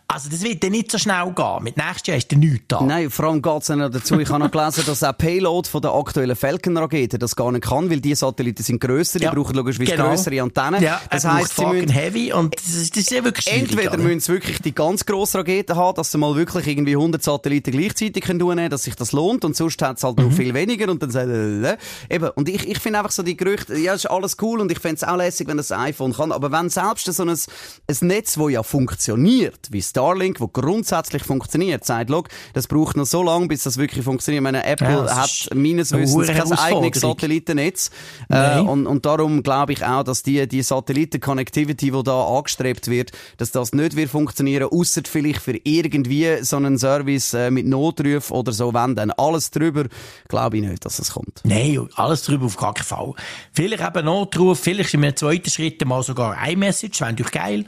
Also 0.07 0.29
das 0.29 0.43
wird 0.43 0.63
dann 0.63 0.71
nicht 0.71 0.91
so 0.91 0.99
schnell 0.99 1.33
gehen. 1.35 1.63
Mit 1.63 1.75
nächstes 1.75 2.07
Jahr 2.07 2.17
ist 2.17 2.31
dann 2.31 2.39
nichts 2.41 2.65
da. 2.67 2.81
Nein, 2.81 3.09
vor 3.09 3.25
allem 3.25 3.41
geht 3.41 3.61
es 3.63 3.69
noch 3.69 3.89
dazu. 3.89 4.19
Ich 4.19 4.29
habe 4.29 4.43
noch 4.43 4.51
gelesen, 4.51 4.83
dass 4.85 5.03
auch 5.03 5.17
Payload 5.17 5.67
von 5.67 5.81
der 5.81 5.91
aktuellen 5.91 6.35
Falcon-Rakete 6.35 7.17
das 7.17 7.35
gar 7.35 7.51
nicht 7.51 7.65
kann, 7.65 7.89
weil 7.89 7.99
die 7.99 8.13
Satelliten 8.13 8.61
sind 8.61 8.79
grösser, 8.79 9.17
die 9.17 9.25
Ja, 9.25 9.33
brauchen 9.33 9.55
logischerweise 9.55 9.91
genau. 9.91 10.09
grössere 10.09 10.43
Antennen. 10.43 10.83
Ja, 10.83 11.01
das 11.09 11.25
heisst, 11.25 11.55
sie 11.55 11.65
müssen 11.65 11.89
heavy 11.89 12.31
und 12.31 12.55
das 12.55 12.67
ist, 12.75 12.95
das 12.95 13.03
ist 13.05 13.11
ja 13.11 13.23
wirklich. 13.23 13.51
Entweder 13.51 13.97
müssen 13.97 14.19
sie 14.19 14.31
wirklich 14.33 14.59
die 14.61 14.75
ganz 14.75 15.03
grosse 15.15 15.37
Rakete 15.39 15.75
haben, 15.75 15.95
dass 15.95 16.11
sie 16.11 16.17
mal 16.17 16.35
wirklich 16.35 16.67
irgendwie 16.67 16.93
100 16.95 17.23
Satelliten 17.23 17.71
gleichzeitig 17.71 18.23
können 18.23 18.39
tun, 18.39 18.69
dass 18.69 18.83
sich 18.83 18.95
das 18.95 19.11
lohnt 19.11 19.45
und 19.45 19.55
sonst 19.55 19.81
hat 19.81 19.97
es 19.97 20.03
halt 20.03 20.17
Mhm. 20.17 20.25
noch 20.25 20.31
viel 20.33 20.53
weniger 20.53 20.89
und 20.91 21.01
dann 21.01 21.09
sagt 21.11 21.29
äh, 21.29 21.77
eben 22.09 22.29
und 22.35 22.49
ich, 22.49 22.67
ich 22.67 22.79
finde 22.79 22.99
einfach 22.99 23.11
so 23.11 23.23
die 23.23 23.37
Gerüchte, 23.37 23.77
ja, 23.77 23.93
ist 23.93 24.05
alles 24.07 24.37
cool 24.41 24.59
und 24.59 24.71
ich 24.71 24.79
fände 24.79 24.95
es 24.95 25.03
auch 25.03 25.15
lässig, 25.17 25.47
wenn 25.47 25.57
das 25.57 25.71
iPhone 25.71 26.13
kann, 26.13 26.31
aber 26.31 26.51
wenn 26.51 26.69
selbst 26.69 27.05
so 27.05 27.23
ein, 27.23 27.29
ein 27.29 27.97
Netz, 28.01 28.37
wo 28.37 28.49
ja 28.49 28.61
funktioniert, 28.63 29.67
wie 29.71 29.81
Starlink, 29.81 30.39
wo 30.39 30.47
grundsätzlich 30.47 31.23
funktioniert, 31.23 31.85
sagt, 31.85 32.09
look, 32.09 32.27
das 32.53 32.67
braucht 32.67 32.97
noch 32.97 33.05
so 33.05 33.23
lange, 33.23 33.47
bis 33.47 33.63
das 33.63 33.77
wirklich 33.77 34.03
funktioniert. 34.03 34.41
Ich 34.41 34.43
meine, 34.43 34.65
Apple 34.65 34.87
Ja, 34.89 35.01
das 35.03 35.15
hat 35.15 35.55
meines 35.55 35.93
eine 35.93 36.03
Wissens 36.03 36.27
kein 36.27 36.51
eigenes. 36.51 36.99
Satellitennetz 37.01 37.89
äh, 38.29 38.59
und, 38.59 38.87
und 38.87 39.05
darum 39.05 39.43
glaube 39.43 39.73
ich 39.73 39.83
auch, 39.85 40.03
dass 40.03 40.23
die, 40.23 40.47
die 40.47 40.61
Satelliten-Connectivity, 40.61 41.91
die 41.91 42.03
da 42.03 42.25
angestrebt 42.25 42.87
wird, 42.89 43.11
dass 43.37 43.51
das 43.51 43.73
nicht 43.73 43.95
wird 43.95 44.09
funktionieren, 44.09 44.69
außer 44.71 45.01
vielleicht 45.07 45.41
für 45.41 45.59
irgendwie 45.63 46.37
so 46.41 46.57
einen 46.57 46.77
Service 46.77 47.33
äh, 47.33 47.51
mit 47.51 47.65
Notruf 47.65 48.31
oder 48.31 48.51
so, 48.51 48.73
wenn 48.73 48.95
dann 48.95 49.11
alles 49.11 49.51
drüber, 49.51 49.85
glaube 50.27 50.57
ich 50.57 50.63
nicht, 50.63 50.85
dass 50.85 50.99
es 50.99 51.11
kommt. 51.11 51.41
Nein, 51.43 51.87
alles 51.95 52.23
drüber 52.23 52.45
auf 52.45 52.57
gar 52.57 52.73
keinen 52.73 52.85
Fall. 52.85 53.13
Vielleicht 53.53 53.83
eben 53.83 54.05
Notruf, 54.05 54.59
vielleicht 54.59 54.93
in 54.93 55.03
einem 55.03 55.15
zweiten 55.15 55.49
Schritt 55.49 55.85
mal 55.85 56.03
sogar 56.03 56.37
iMessage, 56.47 56.99
wäre 57.01 57.11
natürlich 57.11 57.31
geil. 57.31 57.65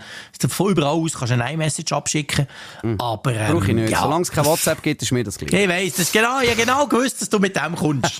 Von 0.49 0.71
überall 0.71 0.93
aus 0.93 1.13
kannst 1.13 1.33
du 1.33 1.41
eine 1.41 1.53
iMessage 1.53 1.91
abschicken. 1.93 2.47
Aber, 2.97 3.33
ähm, 3.33 3.53
Brauche 3.53 3.67
ich 3.69 3.75
nicht. 3.75 3.89
Ja. 3.89 4.01
Solange 4.01 4.23
es 4.23 4.31
kein 4.31 4.45
WhatsApp 4.45 4.81
gibt, 4.83 5.01
ist 5.01 5.11
mir 5.11 5.23
das 5.23 5.37
gleich. 5.37 5.53
Ich 5.53 5.69
weiss, 5.69 5.95
das 5.95 6.11
genau, 6.11 6.41
ja 6.41 6.53
genau 6.53 6.87
gewusst, 6.87 7.21
dass 7.21 7.29
du 7.29 7.39
mit 7.39 7.55
dem 7.55 7.75
kommst. 7.75 8.19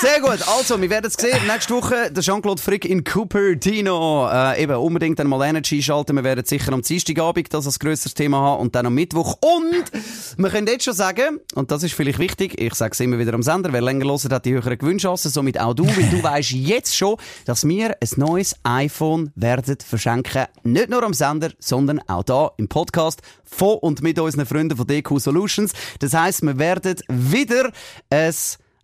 Sehr 0.00 0.20
gut. 0.20 0.38
Also, 0.46 0.80
wir 0.80 0.90
werden 0.90 1.06
es 1.06 1.14
sehen. 1.14 1.46
Nächste 1.46 1.74
Woche 1.74 2.10
der 2.10 2.22
Jean-Claude 2.22 2.60
Frick 2.60 2.84
in 2.84 3.04
Cupertino. 3.04 4.28
Äh, 4.30 4.62
eben, 4.62 4.76
unbedingt 4.76 5.18
dann 5.18 5.28
mal 5.28 5.46
Energy 5.46 5.82
schalten. 5.82 6.16
Wir 6.16 6.24
werden 6.24 6.44
sicher 6.44 6.72
am 6.72 6.82
Dienstagabend 6.82 7.39
das 7.48 7.66
als 7.66 7.78
grösseres 7.78 8.14
Thema 8.14 8.40
haben 8.40 8.60
und 8.60 8.74
dann 8.74 8.86
am 8.86 8.94
Mittwoch. 8.94 9.38
Und 9.40 9.90
wir 10.36 10.50
können 10.50 10.66
jetzt 10.66 10.84
schon 10.84 10.94
sagen, 10.94 11.40
und 11.54 11.70
das 11.70 11.82
ist 11.82 11.94
vielleicht 11.94 12.18
wichtig, 12.18 12.60
ich 12.60 12.74
sage 12.74 12.92
es 12.92 13.00
immer 13.00 13.18
wieder 13.18 13.34
am 13.34 13.42
Sender, 13.42 13.72
wer 13.72 13.80
länger 13.80 14.06
hört, 14.06 14.30
hat 14.30 14.44
die 14.44 14.52
höheren 14.52 14.78
Gewinnchancen, 14.78 15.30
somit 15.30 15.58
auch 15.58 15.74
du, 15.74 15.86
weil 15.86 16.08
du 16.10 16.22
weißt 16.22 16.50
jetzt 16.50 16.96
schon, 16.96 17.16
dass 17.44 17.66
wir 17.66 17.96
ein 18.00 18.08
neues 18.16 18.54
iPhone 18.62 19.32
werden 19.34 19.76
verschenken. 19.84 20.46
Nicht 20.62 20.90
nur 20.90 21.02
am 21.02 21.14
Sender, 21.14 21.50
sondern 21.58 22.00
auch 22.08 22.24
da 22.24 22.50
im 22.56 22.68
Podcast 22.68 23.22
von 23.44 23.78
und 23.78 24.02
mit 24.02 24.18
unseren 24.18 24.46
Freunden 24.46 24.76
von 24.76 24.86
DQ 24.86 25.18
Solutions. 25.18 25.72
Das 25.98 26.14
heisst, 26.14 26.42
wir 26.42 26.58
werden 26.58 26.96
wieder 27.08 27.70
ein 28.10 28.34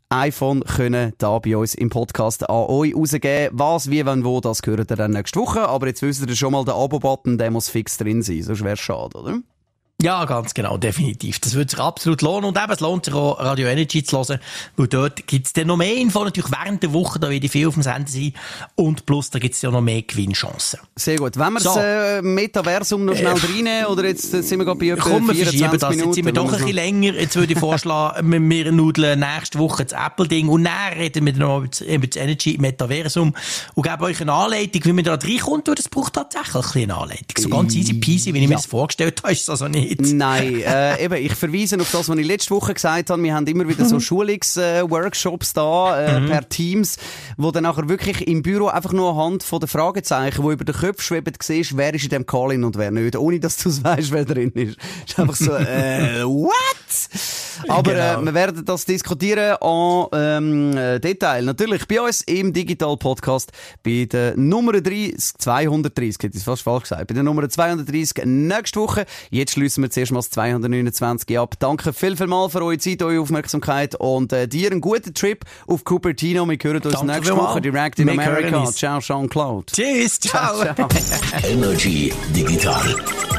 iPhone 0.08 0.62
können 0.62 1.12
da 1.18 1.38
bei 1.40 1.56
uns 1.56 1.74
im 1.74 1.90
Podcast 1.90 2.48
an 2.48 2.66
euch 2.68 2.94
rausgeben. 2.94 3.58
Was, 3.58 3.90
wie, 3.90 4.06
wann, 4.06 4.24
wo, 4.24 4.40
das 4.40 4.62
gehört 4.62 4.90
ihr 4.90 4.96
dann 4.96 5.10
nächste 5.10 5.40
Woche. 5.40 5.68
Aber 5.68 5.88
jetzt 5.88 6.02
wisst 6.02 6.24
ihr 6.26 6.36
schon 6.36 6.52
mal, 6.52 6.64
der 6.64 6.74
Abo-Button, 6.74 7.38
der 7.38 7.50
muss 7.50 7.68
fix 7.68 7.96
drin 7.98 8.22
sein. 8.22 8.42
Sonst 8.42 8.62
wäre 8.62 8.76
schade, 8.76 9.18
oder? 9.18 9.38
Ja, 10.02 10.26
ganz 10.26 10.52
genau, 10.52 10.76
definitiv. 10.76 11.38
Das 11.40 11.54
würde 11.54 11.70
sich 11.70 11.80
absolut 11.80 12.20
lohnen. 12.20 12.44
Und 12.44 12.58
eben, 12.58 12.70
es 12.70 12.80
lohnt 12.80 13.06
sich 13.06 13.14
auch, 13.14 13.38
Radio 13.38 13.66
Energy 13.66 14.04
zu 14.04 14.18
hören, 14.18 14.40
weil 14.76 14.88
dort 14.88 15.26
gibt's 15.26 15.54
dann 15.54 15.68
noch 15.68 15.78
mehr 15.78 15.94
Info, 15.96 16.22
natürlich 16.22 16.50
während 16.52 16.82
der 16.82 16.92
Woche, 16.92 17.18
da 17.18 17.30
werde 17.30 17.46
ich 17.46 17.50
viel 17.50 17.66
auf 17.66 17.74
dem 17.74 17.82
Sender 17.82 18.06
sein. 18.10 18.34
Und 18.74 19.06
plus, 19.06 19.30
da 19.30 19.38
gibt's 19.38 19.62
ja 19.62 19.70
noch 19.70 19.80
mehr 19.80 20.02
Gewinnchancen. 20.02 20.80
Sehr 20.96 21.16
gut. 21.16 21.38
Wenn 21.38 21.54
wir 21.54 21.60
So. 21.60 21.74
das 21.74 21.78
äh, 21.82 22.20
Metaversum 22.20 23.06
noch 23.06 23.16
schnell 23.16 23.28
Äh, 23.28 23.54
reinnehmen, 23.54 23.86
oder 23.86 24.04
jetzt 24.06 24.34
äh, 24.34 24.42
sind 24.42 24.58
wir 24.58 24.66
gerade 24.66 24.78
bei 24.78 24.88
etwa 24.88 25.02
Komm, 25.02 25.28
wir 25.28 25.34
24 25.34 25.48
verschieben 25.48 25.78
das. 25.80 25.90
Minuten. 25.90 26.08
Jetzt 26.08 26.14
sind 26.16 26.24
wir 26.26 26.32
doch 26.34 26.44
ein 26.44 26.58
bisschen 26.58 26.74
länger. 26.74 27.12
Jetzt 27.14 27.36
würde 27.36 27.52
ich 27.54 27.58
vorschlagen, 27.58 28.50
wir, 28.50 28.72
nudeln 28.72 29.20
nächste 29.20 29.58
Woche 29.58 29.86
das 29.86 29.98
Apple-Ding 29.98 30.48
und 30.48 30.64
dann 30.64 30.92
reden 30.92 31.24
wir 31.24 31.32
noch 31.32 31.60
über 31.60 31.68
das, 31.68 31.78
das 31.78 32.22
Energy 32.22 32.58
Metaversum 32.58 33.34
und 33.74 33.82
geben 33.82 34.02
euch 34.02 34.20
eine 34.20 34.32
Anleitung, 34.34 34.84
wie 34.84 34.92
man 34.92 35.04
da 35.04 35.14
reinkommt, 35.14 35.68
weil 35.68 35.74
das 35.74 35.88
braucht 35.88 36.12
tatsächlich 36.12 36.84
eine 36.84 36.94
Anleitung. 36.96 37.24
So 37.38 37.48
ganz 37.48 37.74
easy 37.74 37.94
peasy, 37.94 38.34
wie 38.34 38.40
ich 38.42 38.48
mir 38.48 38.56
das 38.56 38.66
vorgestellt 38.66 39.22
habe, 39.22 39.32
ist 39.32 39.40
es 39.40 39.48
also 39.48 39.68
nicht. 39.68 39.86
Nein, 40.00 40.60
äh, 40.60 41.04
eben, 41.04 41.14
ich 41.24 41.34
verweise 41.34 41.80
auf 41.80 41.90
das, 41.90 42.08
was 42.08 42.16
ich 42.18 42.26
letzte 42.26 42.50
Woche 42.54 42.74
gesagt 42.74 43.10
habe. 43.10 43.22
Wir 43.22 43.34
haben 43.34 43.46
immer 43.46 43.68
wieder 43.68 43.84
Mhm. 43.84 43.88
so 43.88 44.00
Schulungsworkshops 44.00 45.52
da, 45.52 46.00
äh, 46.18 46.20
per 46.28 46.48
Teams, 46.48 46.96
wo 47.36 47.50
dann 47.50 47.64
nachher 47.64 47.88
wirklich 47.88 48.26
im 48.26 48.42
Büro 48.42 48.66
einfach 48.68 48.92
nur 48.92 49.10
anhand 49.12 49.42
von 49.42 49.60
den 49.60 49.68
Fragezeichen, 49.68 50.42
die 50.46 50.52
über 50.52 50.64
den 50.64 50.74
Köpfen 50.74 51.02
schweben, 51.02 51.34
siehst, 51.40 51.76
wer 51.76 51.94
ist 51.94 52.04
in 52.04 52.10
dem 52.10 52.26
Call-In 52.26 52.64
und 52.64 52.76
wer 52.76 52.90
nicht, 52.90 53.16
ohne 53.16 53.40
dass 53.40 53.56
du 53.56 53.70
weißt, 53.70 54.12
wer 54.12 54.24
drin 54.24 54.50
ist. 54.54 54.76
ist 55.06 55.18
einfach 55.18 55.36
so, 55.36 55.54
äh, 55.54 56.22
what? 56.24 56.52
Aber 57.68 57.92
Genau. 57.92 58.20
äh, 58.20 58.24
wir 58.24 58.34
werden 58.34 58.64
das 58.64 58.84
diskutieren 58.84 59.56
en 59.60 60.06
ähm, 60.12 60.76
äh, 60.76 60.98
Detail. 61.00 61.42
Natürlich 61.42 61.86
bei 61.86 62.00
uns 62.00 62.22
im 62.22 62.52
Digital 62.52 62.96
Podcast 62.96 63.52
bei 63.82 64.06
der 64.10 64.36
Nummer 64.36 64.72
30, 64.72 65.34
230, 65.38 66.22
hätte 66.22 66.36
ich 66.38 66.44
fast 66.44 66.62
falsch 66.62 66.82
gesagt, 66.84 67.06
bei 67.06 67.14
der 67.14 67.22
Nummer 67.22 67.48
230 67.48 68.24
nächste 68.24 68.80
Woche. 68.80 69.06
Jetzt 69.30 69.52
schließen 69.52 69.82
wir 69.82 69.90
zuerst 69.90 70.12
mal 70.12 70.18
das 70.18 70.30
229 70.30 71.38
ab. 71.38 71.54
Danke 71.58 71.92
viel, 71.92 72.16
viel 72.16 72.26
mal 72.26 72.48
für 72.48 72.62
eure 72.62 72.78
Zeit, 72.78 73.02
eure 73.02 73.20
Aufmerksamkeit 73.20 73.94
und 73.96 74.32
äh, 74.32 74.46
dir 74.48 74.70
einen 74.70 74.80
guten 74.80 75.14
Trip 75.14 75.44
auf 75.66 75.84
Cupertino. 75.84 76.46
Wir 76.48 76.58
hören 76.62 76.82
uns 76.82 76.94
Danke 76.94 77.06
nächste. 77.06 77.36
Woche 77.36 77.60
direkt 77.60 77.98
in 77.98 78.06
Wir 78.08 78.14
Amerika. 78.14 78.64
Ciao, 78.72 79.00
Jean-Claude. 79.00 79.66
Tschüss, 79.72 80.20
ciao. 80.20 80.62
Ciao. 80.74 80.88
Energy 81.48 82.12
Digital 82.34 82.94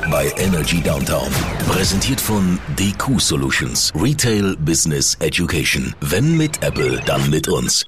bei 0.10 0.32
Energy 0.38 0.82
Downtown. 0.82 1.28
Präsentiert 1.68 2.22
von 2.22 2.58
DQ 2.78 3.20
Solutions. 3.20 3.92
Retail 4.08 4.56
Business 4.62 5.18
Education. 5.20 5.94
Wenn 6.00 6.38
mit 6.38 6.64
Apple, 6.64 7.02
dann 7.06 7.30
mit 7.30 7.50
uns. 7.50 7.84